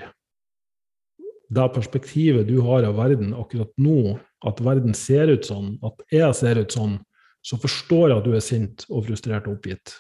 [1.52, 4.16] det perspektivet du har av verden akkurat nå,
[4.48, 6.96] at verden ser ut sånn, at jeg ser ut sånn,
[7.44, 9.96] så forstår jeg at du er sint og frustrert og oppgitt.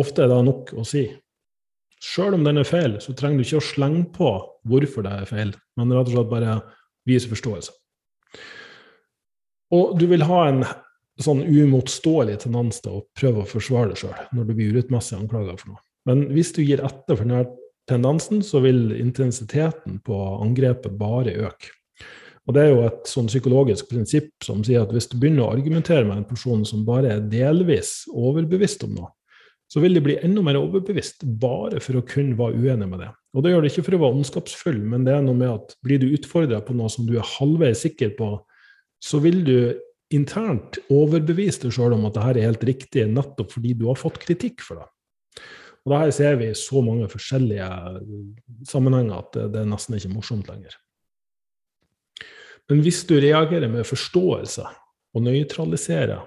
[0.00, 1.04] Ofte er det nok å si.
[2.02, 4.30] Sjøl om den er feil, så trenger du ikke å slenge på
[4.70, 6.56] hvorfor det er feil, men rett og slett bare
[7.08, 7.76] vise forståelse.
[9.76, 10.64] Og du vil ha en
[11.22, 15.54] sånn uimotståelig tendens til å prøve å forsvare deg sjøl når du blir urettmessig anklaga
[15.60, 15.82] for noe.
[16.08, 17.28] Men hvis du gir etter for
[17.90, 21.72] tendensen, så vil intensiteten på angrepet bare øke.
[22.46, 25.52] Og Det er jo et sånn psykologisk prinsipp som sier at hvis du begynner å
[25.54, 29.12] argumentere med en person som bare er delvis overbevist om noe,
[29.70, 33.12] så vil de bli enda mer overbevist bare for å kunne være uenig med det.
[33.32, 35.76] Og det gjør det ikke for å være ondskapsfull, men det er noe med at
[35.86, 38.34] blir du utfordra på noe som du er halvveis sikker på,
[39.02, 39.56] så vil du
[40.12, 44.20] internt overbevise deg sjøl om at dette er helt riktig, nettopp fordi du har fått
[44.20, 44.90] kritikk for det.
[45.82, 47.68] Og det her ser vi i så mange forskjellige
[48.70, 50.76] sammenhenger at det, det er nesten ikke morsomt lenger.
[52.70, 54.64] Men hvis du reagerer med forståelse
[55.12, 56.22] og nøytraliserer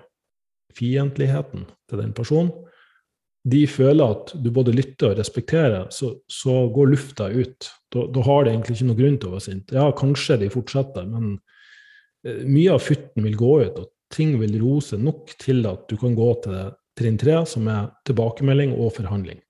[0.75, 2.51] fiendtligheten til den personen,
[3.45, 7.67] de føler at du både lytter og respekterer, så, så går lufta ut.
[7.93, 9.73] Da, da, har det egentlig ikke noe grunn til å være sint.
[9.75, 11.35] Ja, kanskje de fortsetter, men
[12.25, 15.93] eh, mye av futten vil gå ut, og ting vil rose nok til at du
[16.01, 19.44] kan gå til trinn tre, som er tilbakemelding og forhandling.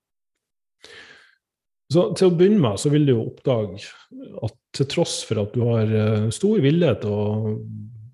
[1.92, 3.84] Så til å begynne med så vil du jo oppdage
[4.42, 7.26] at til tross for at du har eh, stor vilje til å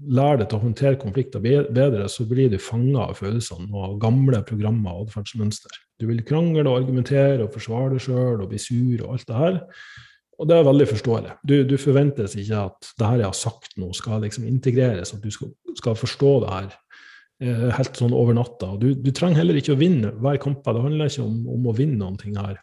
[0.03, 4.43] lære deg til å håndtere konflikter bedre, så blir du fanga av følelsene og gamle
[4.47, 5.77] programmer og atferdsmønster.
[6.01, 9.39] Du vil krangle og argumentere og forsvare deg sjøl og bli sur og alt det
[9.39, 9.61] her.
[10.43, 11.37] Og det er veldig forståelig.
[11.47, 15.23] Du, du forventes ikke at det her jeg har sagt nå, skal liksom integreres, at
[15.23, 16.69] du skal, skal forstå det her
[17.45, 18.73] eh, helt sånn over natta.
[18.81, 20.65] Du, du, trenger heller ikke å vinne hver kamp.
[20.67, 22.59] Det handler ikke om, om å vinne noen ting her.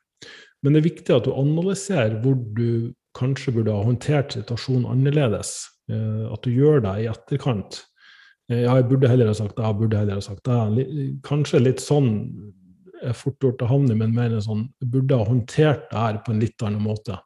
[0.63, 5.53] Men det er viktig at du analyserer hvor du kanskje burde ha håndtert situasjonen annerledes.
[5.91, 7.81] Eh, at du gjør det i etterkant.
[8.51, 10.85] Eh, ja, jeg burde heller ha sagt det, jeg burde heller ha sagt det.
[11.25, 12.11] Kanskje litt sånn
[12.99, 15.99] er fort gjort å havne i, men mer en sånn jeg burde ha håndtert det
[16.03, 17.17] her på en litt annen måte.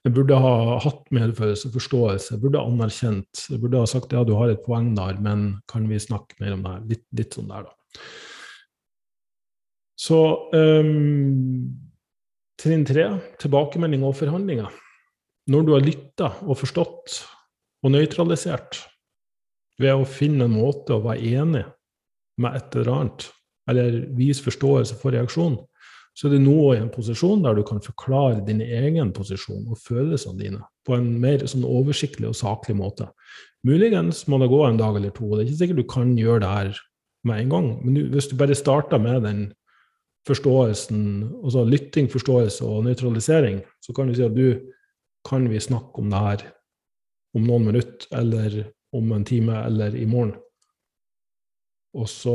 [0.00, 3.42] Jeg burde ha hatt medfølelse, forståelse, jeg burde ha anerkjent.
[3.52, 6.56] Jeg burde ha sagt ja, du har et poeng der, men kan vi snakke mer
[6.56, 6.86] om det her?
[6.94, 8.00] Litt, litt sånn der, da.
[10.00, 10.18] Så
[10.56, 11.72] um,
[12.60, 13.06] trinn tre,
[13.40, 14.70] tilbakemelding og forhandlinger.
[15.50, 17.18] Når du har lytta og forstått
[17.84, 18.80] og nøytralisert
[19.80, 21.64] ved å finne en måte å være enig
[22.40, 23.26] med et eller annet,
[23.70, 25.58] eller vise forståelse for reaksjonen,
[26.16, 29.78] så er du nå i en posisjon der du kan forklare din egen posisjon og
[29.80, 33.06] følelsene dine på en mer sånn oversiktlig og saklig måte.
[33.66, 35.28] Muligens må det gå en dag eller to.
[35.30, 36.82] Det er ikke sikkert du kan gjøre det her
[37.28, 39.40] med en gang, men hvis du bare starter med den
[40.30, 41.02] forståelsen,
[41.42, 44.60] altså lytting, forståelse og nøytralisering, så kan du si at du
[45.26, 46.46] kan vi snakke om det her
[47.36, 48.62] om noen minutter, eller
[48.96, 50.34] om en time, eller i morgen.
[51.94, 52.34] Og så,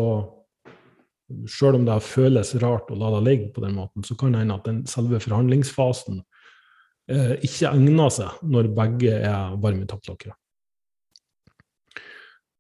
[1.50, 4.44] sjøl om det føles rart å la det ligge på den måten, så kan det
[4.44, 6.22] hende at den selve forhandlingsfasen
[7.12, 10.38] eh, ikke egner seg når begge er varme i taktlokkeret.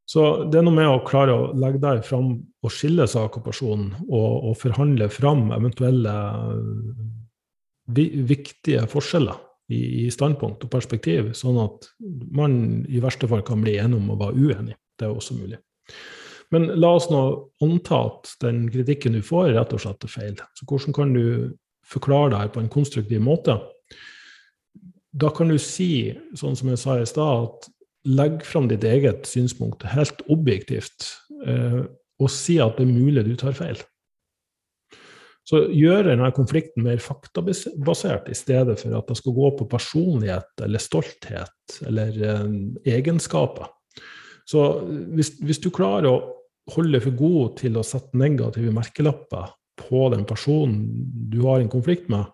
[0.06, 2.30] Så det er noe med å klare å legge deg fram
[2.66, 6.14] og skille sak og person, og, og forhandle fram eventuelle
[7.96, 9.40] vi, viktige forskjeller
[9.74, 11.90] i, i, standpunkt og perspektiv, sånn at
[12.38, 14.78] man i verste fall kan bli enig om å være uenig.
[14.96, 15.58] Det er også mulig.
[16.54, 17.22] Men la oss nå
[17.66, 20.36] anta at den kritikken du får, rett og slett er feil.
[20.58, 23.58] Så hvordan kan du forklare deg på en konstruktiv måte?
[25.16, 27.70] Da kan du si, sånn som jeg sa i stad, at
[28.06, 31.10] legg fram ditt eget synspunkt helt objektivt,
[31.48, 31.84] eh,
[32.22, 33.82] og si at det er mulig du tar feil.
[35.46, 40.64] Så gjør denne konflikten mer faktabasert, i stedet for at det skal gå på personlighet
[40.66, 42.48] eller stolthet eller eh,
[42.96, 43.70] egenskaper.
[44.46, 44.64] Så
[45.14, 46.24] hvis, hvis, du klarer å
[46.74, 50.86] holde for god til å sette negative merkelapper på den personen
[51.30, 52.26] du har en konflikt med,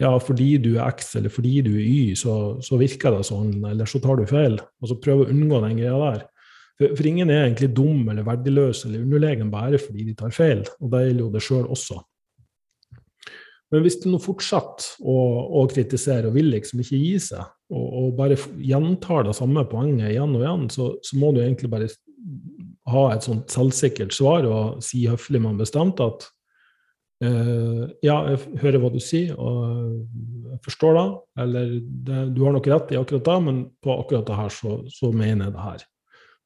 [0.00, 2.34] ja, fordi du er X eller fordi du er Y, så,
[2.64, 4.56] så, virker det sånn, eller så tar du feil.
[4.80, 6.22] Og så prøv å unngå den greia der.
[6.80, 10.64] For, for, ingen er egentlig dum eller verdiløs eller underlegen bare fordi de tar feil.
[10.80, 11.98] Og det gjelder jo det sjøl også.
[13.70, 15.16] Men hvis du nå fortsetter å,
[15.60, 20.14] å, kritisere og vil liksom ikke gi seg, og, og bare gjentar det samme poenget
[20.14, 21.92] igjen og igjen, så, så, må du egentlig bare
[22.90, 26.26] ha et sånt selvsikkert svar og si høflig, men bestemt at
[27.20, 30.04] ja, jeg hører hva du sier, og
[30.50, 31.08] jeg forstår det.
[31.44, 34.76] Eller det, du har nok rett i akkurat det, men på akkurat det her så,
[34.92, 35.84] så mener jeg det her.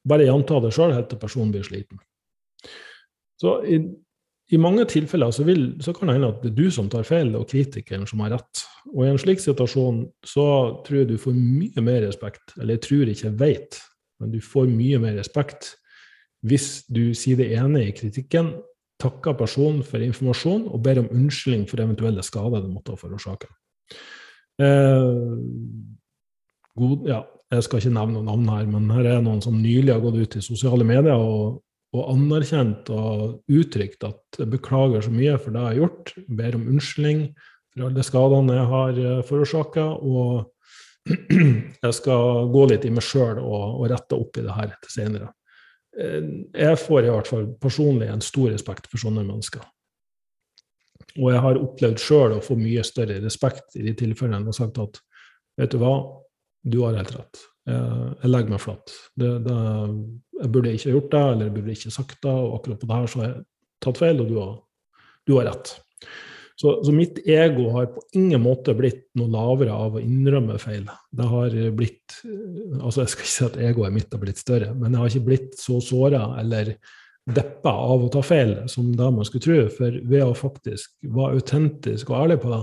[0.08, 2.02] Bare gjenta det sjøl helt til personen blir sliten.
[3.40, 3.78] Så i,
[4.52, 7.06] i mange tilfeller så, vil, så, kan det hende at det er du som tar
[7.06, 8.66] feil, og kritikeren som har rett.
[8.92, 10.46] Og i en slik situasjon så
[10.84, 13.80] tror jeg du får mye mer respekt, eller jeg tror ikke jeg vet,
[14.20, 15.76] men du får mye mer respekt
[16.44, 18.50] hvis du sier det ene i kritikken,
[19.02, 23.50] takker personen for informasjon og ber om unnskyldning for eventuelle skader det måtte ha forårsaka.
[24.62, 25.22] Eh,
[27.08, 27.20] ja,
[27.54, 30.20] jeg skal ikke nevne noen navn her, men her er noen som nylig har gått
[30.20, 31.60] ut i sosiale medier og,
[31.94, 36.58] og anerkjent og uttrykt at jeg beklager så mye for det jeg har gjort, ber
[36.58, 37.28] om unnskyldning
[37.74, 40.50] for alle skadene jeg har eh, forårsaka, og
[41.84, 44.94] jeg skal gå litt i meg sjøl og, og, rette opp i det her til
[44.94, 45.32] senere.
[46.00, 49.64] Eh, jeg får i hvert fall personlig en stor respekt for sånne mennesker.
[51.14, 54.80] Og jeg har opplevd sjøl å få mye større respekt i de tilfellene og sagt
[54.82, 55.00] at
[55.60, 55.94] vet du hva,
[56.64, 57.42] du har helt rett.
[57.68, 58.94] Jeg, jeg legger meg flatt.
[59.20, 59.58] Det, det,
[60.40, 62.98] jeg burde ikke gjort det, eller jeg burde ikke sagt det, og akkurat på det
[62.98, 63.42] her så har jeg
[63.84, 64.54] tatt feil, og du har,
[65.28, 65.74] du har rett.
[66.54, 70.84] Så, så, mitt ego har på ingen måte blitt noe lavere av å innrømme feil.
[71.10, 72.20] Det har blitt
[72.78, 75.28] altså Jeg skal ikke si at egoet mitt har blitt større, men jeg har ikke
[75.30, 76.76] blitt så såra eller
[77.24, 79.60] deppa av å ta feil som det man skulle tro.
[79.74, 82.62] For ved å faktisk være autentisk og ærlig på det,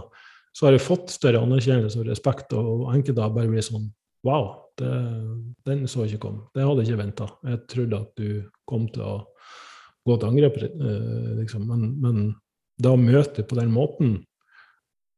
[0.56, 3.90] så har jeg fått større anerkjennelse og respekt, og enkelte har bare blitt sånn
[4.22, 4.90] Wow, det,
[5.66, 6.44] den så ikke komme.
[6.54, 7.26] Det hadde jeg ikke venta.
[7.42, 9.14] Jeg trodde at du kom til å
[10.06, 11.64] gå til angrep, eh, liksom.
[11.66, 12.20] men, men
[12.82, 14.20] da møter på den måten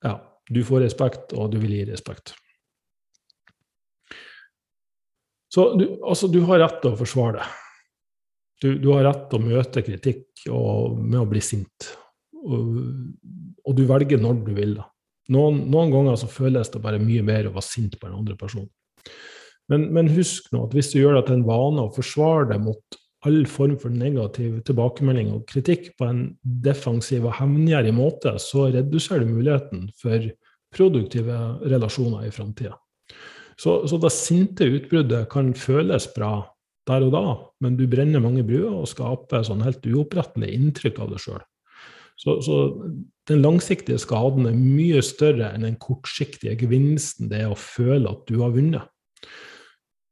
[0.04, 0.18] Ja,
[0.52, 2.34] du får respekt, og du vil gi respekt.
[5.54, 7.60] Så du, altså, du har rett til å forsvare deg.
[8.64, 11.90] Du, du, har rett til å møte kritikk og, med å bli sint.
[12.44, 12.80] Og,
[13.62, 14.78] og, du velger når du vil.
[15.36, 18.38] Noen, noen, ganger så føles det bare mye mer å være sint på en andre
[18.40, 18.66] person.
[19.72, 22.64] Men, men, husk nå at hvis du gjør det til en vane å forsvare deg
[22.64, 22.98] mot
[23.28, 29.24] all form for negativ tilbakemelding og kritikk på en defensiv og hevngjerrig måte, så reduserer
[29.24, 30.28] du muligheten for
[30.74, 31.38] produktive
[31.70, 32.76] relasjoner i framtida.
[33.60, 36.36] Så, så, det sinte utbruddet kan føles bra
[36.90, 37.26] der og da,
[37.64, 41.44] men du brenner mange bruer og skaper sånn helt uopprettelig inntrykk av deg sjøl.
[42.20, 42.58] Så, så,
[43.30, 48.26] den langsiktige skaden er mye større enn den kortsiktige gevinsten det er å føle at
[48.28, 48.90] du har vunnet.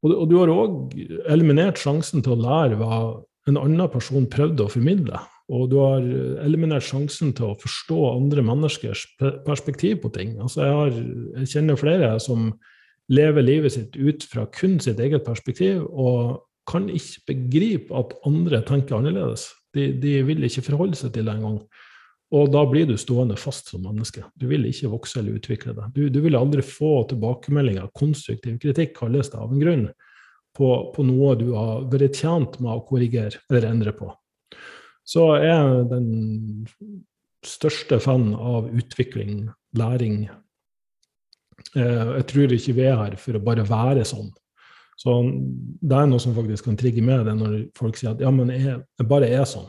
[0.01, 0.95] Og, og du har òg
[1.29, 3.01] eliminert sjansen til å lære hva
[3.49, 5.19] en annen person prøvde å formidle.
[5.51, 6.03] Og du har
[6.45, 9.03] eliminert sjansen til å forstå andre menneskers
[9.47, 10.37] perspektiv på ting.
[10.39, 10.99] Altså jeg, har,
[11.41, 12.51] jeg kjenner flere som
[13.11, 18.61] lever livet sitt ut fra kun sitt eget perspektiv, og kan ikke begripe at andre
[18.63, 19.49] tenker annerledes.
[19.75, 21.59] De, de vil ikke forholde seg til det engang.
[22.32, 24.23] Og da blir du stående fast som menneske.
[24.39, 25.91] Du vil ikke vokse eller utvikle deg.
[25.95, 29.86] Du, du vil aldri få tilbakemeldinger, konstruktiv kritikk kalles det av en grunn,
[30.55, 34.09] på, på, noe du har vært tjent med å korrigere eller endre på.
[35.07, 36.09] Så jeg er den
[37.47, 40.25] største fan av utvikling, læring.
[41.75, 44.29] Eh, jeg tror ikke vi er her for å bare være sånn.
[44.99, 45.17] Så
[45.82, 48.51] det er noe som faktisk kan trigge med det når folk sier at ja, men
[48.53, 49.67] jeg, jeg bare er sånn.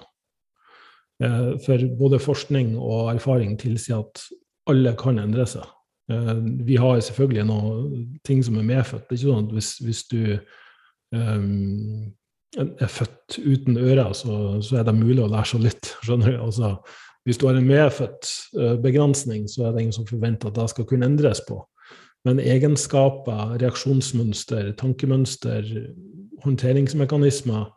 [1.22, 4.24] Eh, for både forskning og erfaring tilsier at
[4.70, 5.68] alle kan endre seg.
[6.10, 6.34] Eh,
[6.66, 9.06] vi har selvfølgelig noen ting som er medfødt.
[9.06, 10.20] Det er ikke sånn at hvis, hvis du
[11.14, 12.10] um,
[12.58, 15.92] er født uten ører, så, så, er det mulig å lære seg litt.
[16.06, 16.40] skjønner du?
[16.48, 16.74] Altså,
[17.22, 18.32] hvis du har en medfødt
[18.82, 21.60] begrensning, så er det ingen som forventer at det skal kunne endres på.
[22.26, 25.70] Men egenskaper, reaksjonsmønster, tankemønster,
[26.42, 27.68] håndteringsmekanismer,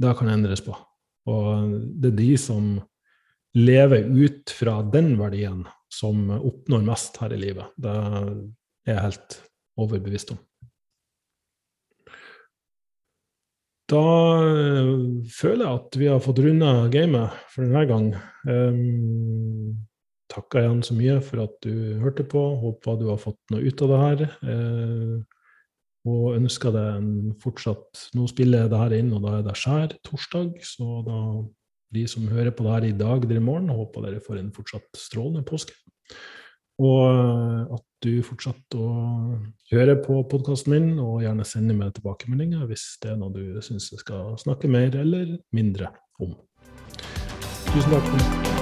[0.00, 0.72] det kan endres på.
[1.28, 2.76] Og det er de som
[3.58, 7.72] lever ut fra den verdien, som oppnår mest her i livet.
[7.80, 9.40] Det er jeg helt
[9.78, 10.40] overbevist om.
[13.88, 14.04] Da
[14.44, 14.94] eh,
[15.32, 18.10] føler jeg at vi har fått runda gamet for denne gang.
[18.44, 19.78] Um,
[20.28, 22.42] takker igjen så mye for at du hørte på.
[22.60, 24.24] Håper du har fått noe ut av det her.
[24.44, 25.37] Uh,
[26.08, 29.56] og ønsker deg en fortsatt Nå spiller jeg det her inn, og da er det
[29.58, 30.56] skjær torsdag.
[30.64, 31.20] Så da
[31.94, 34.52] de som hører på det her i dag eller i morgen, håper dere får en
[34.54, 35.76] fortsatt strålende påske.
[36.78, 39.38] Og eh, at du fortsetter å
[39.72, 43.90] høre på podkasten min, og gjerne sende meg tilbakemeldinger hvis det er noe du syns
[43.92, 45.90] jeg skal snakke mer eller mindre
[46.22, 46.36] om.
[47.72, 48.57] Tusen takk.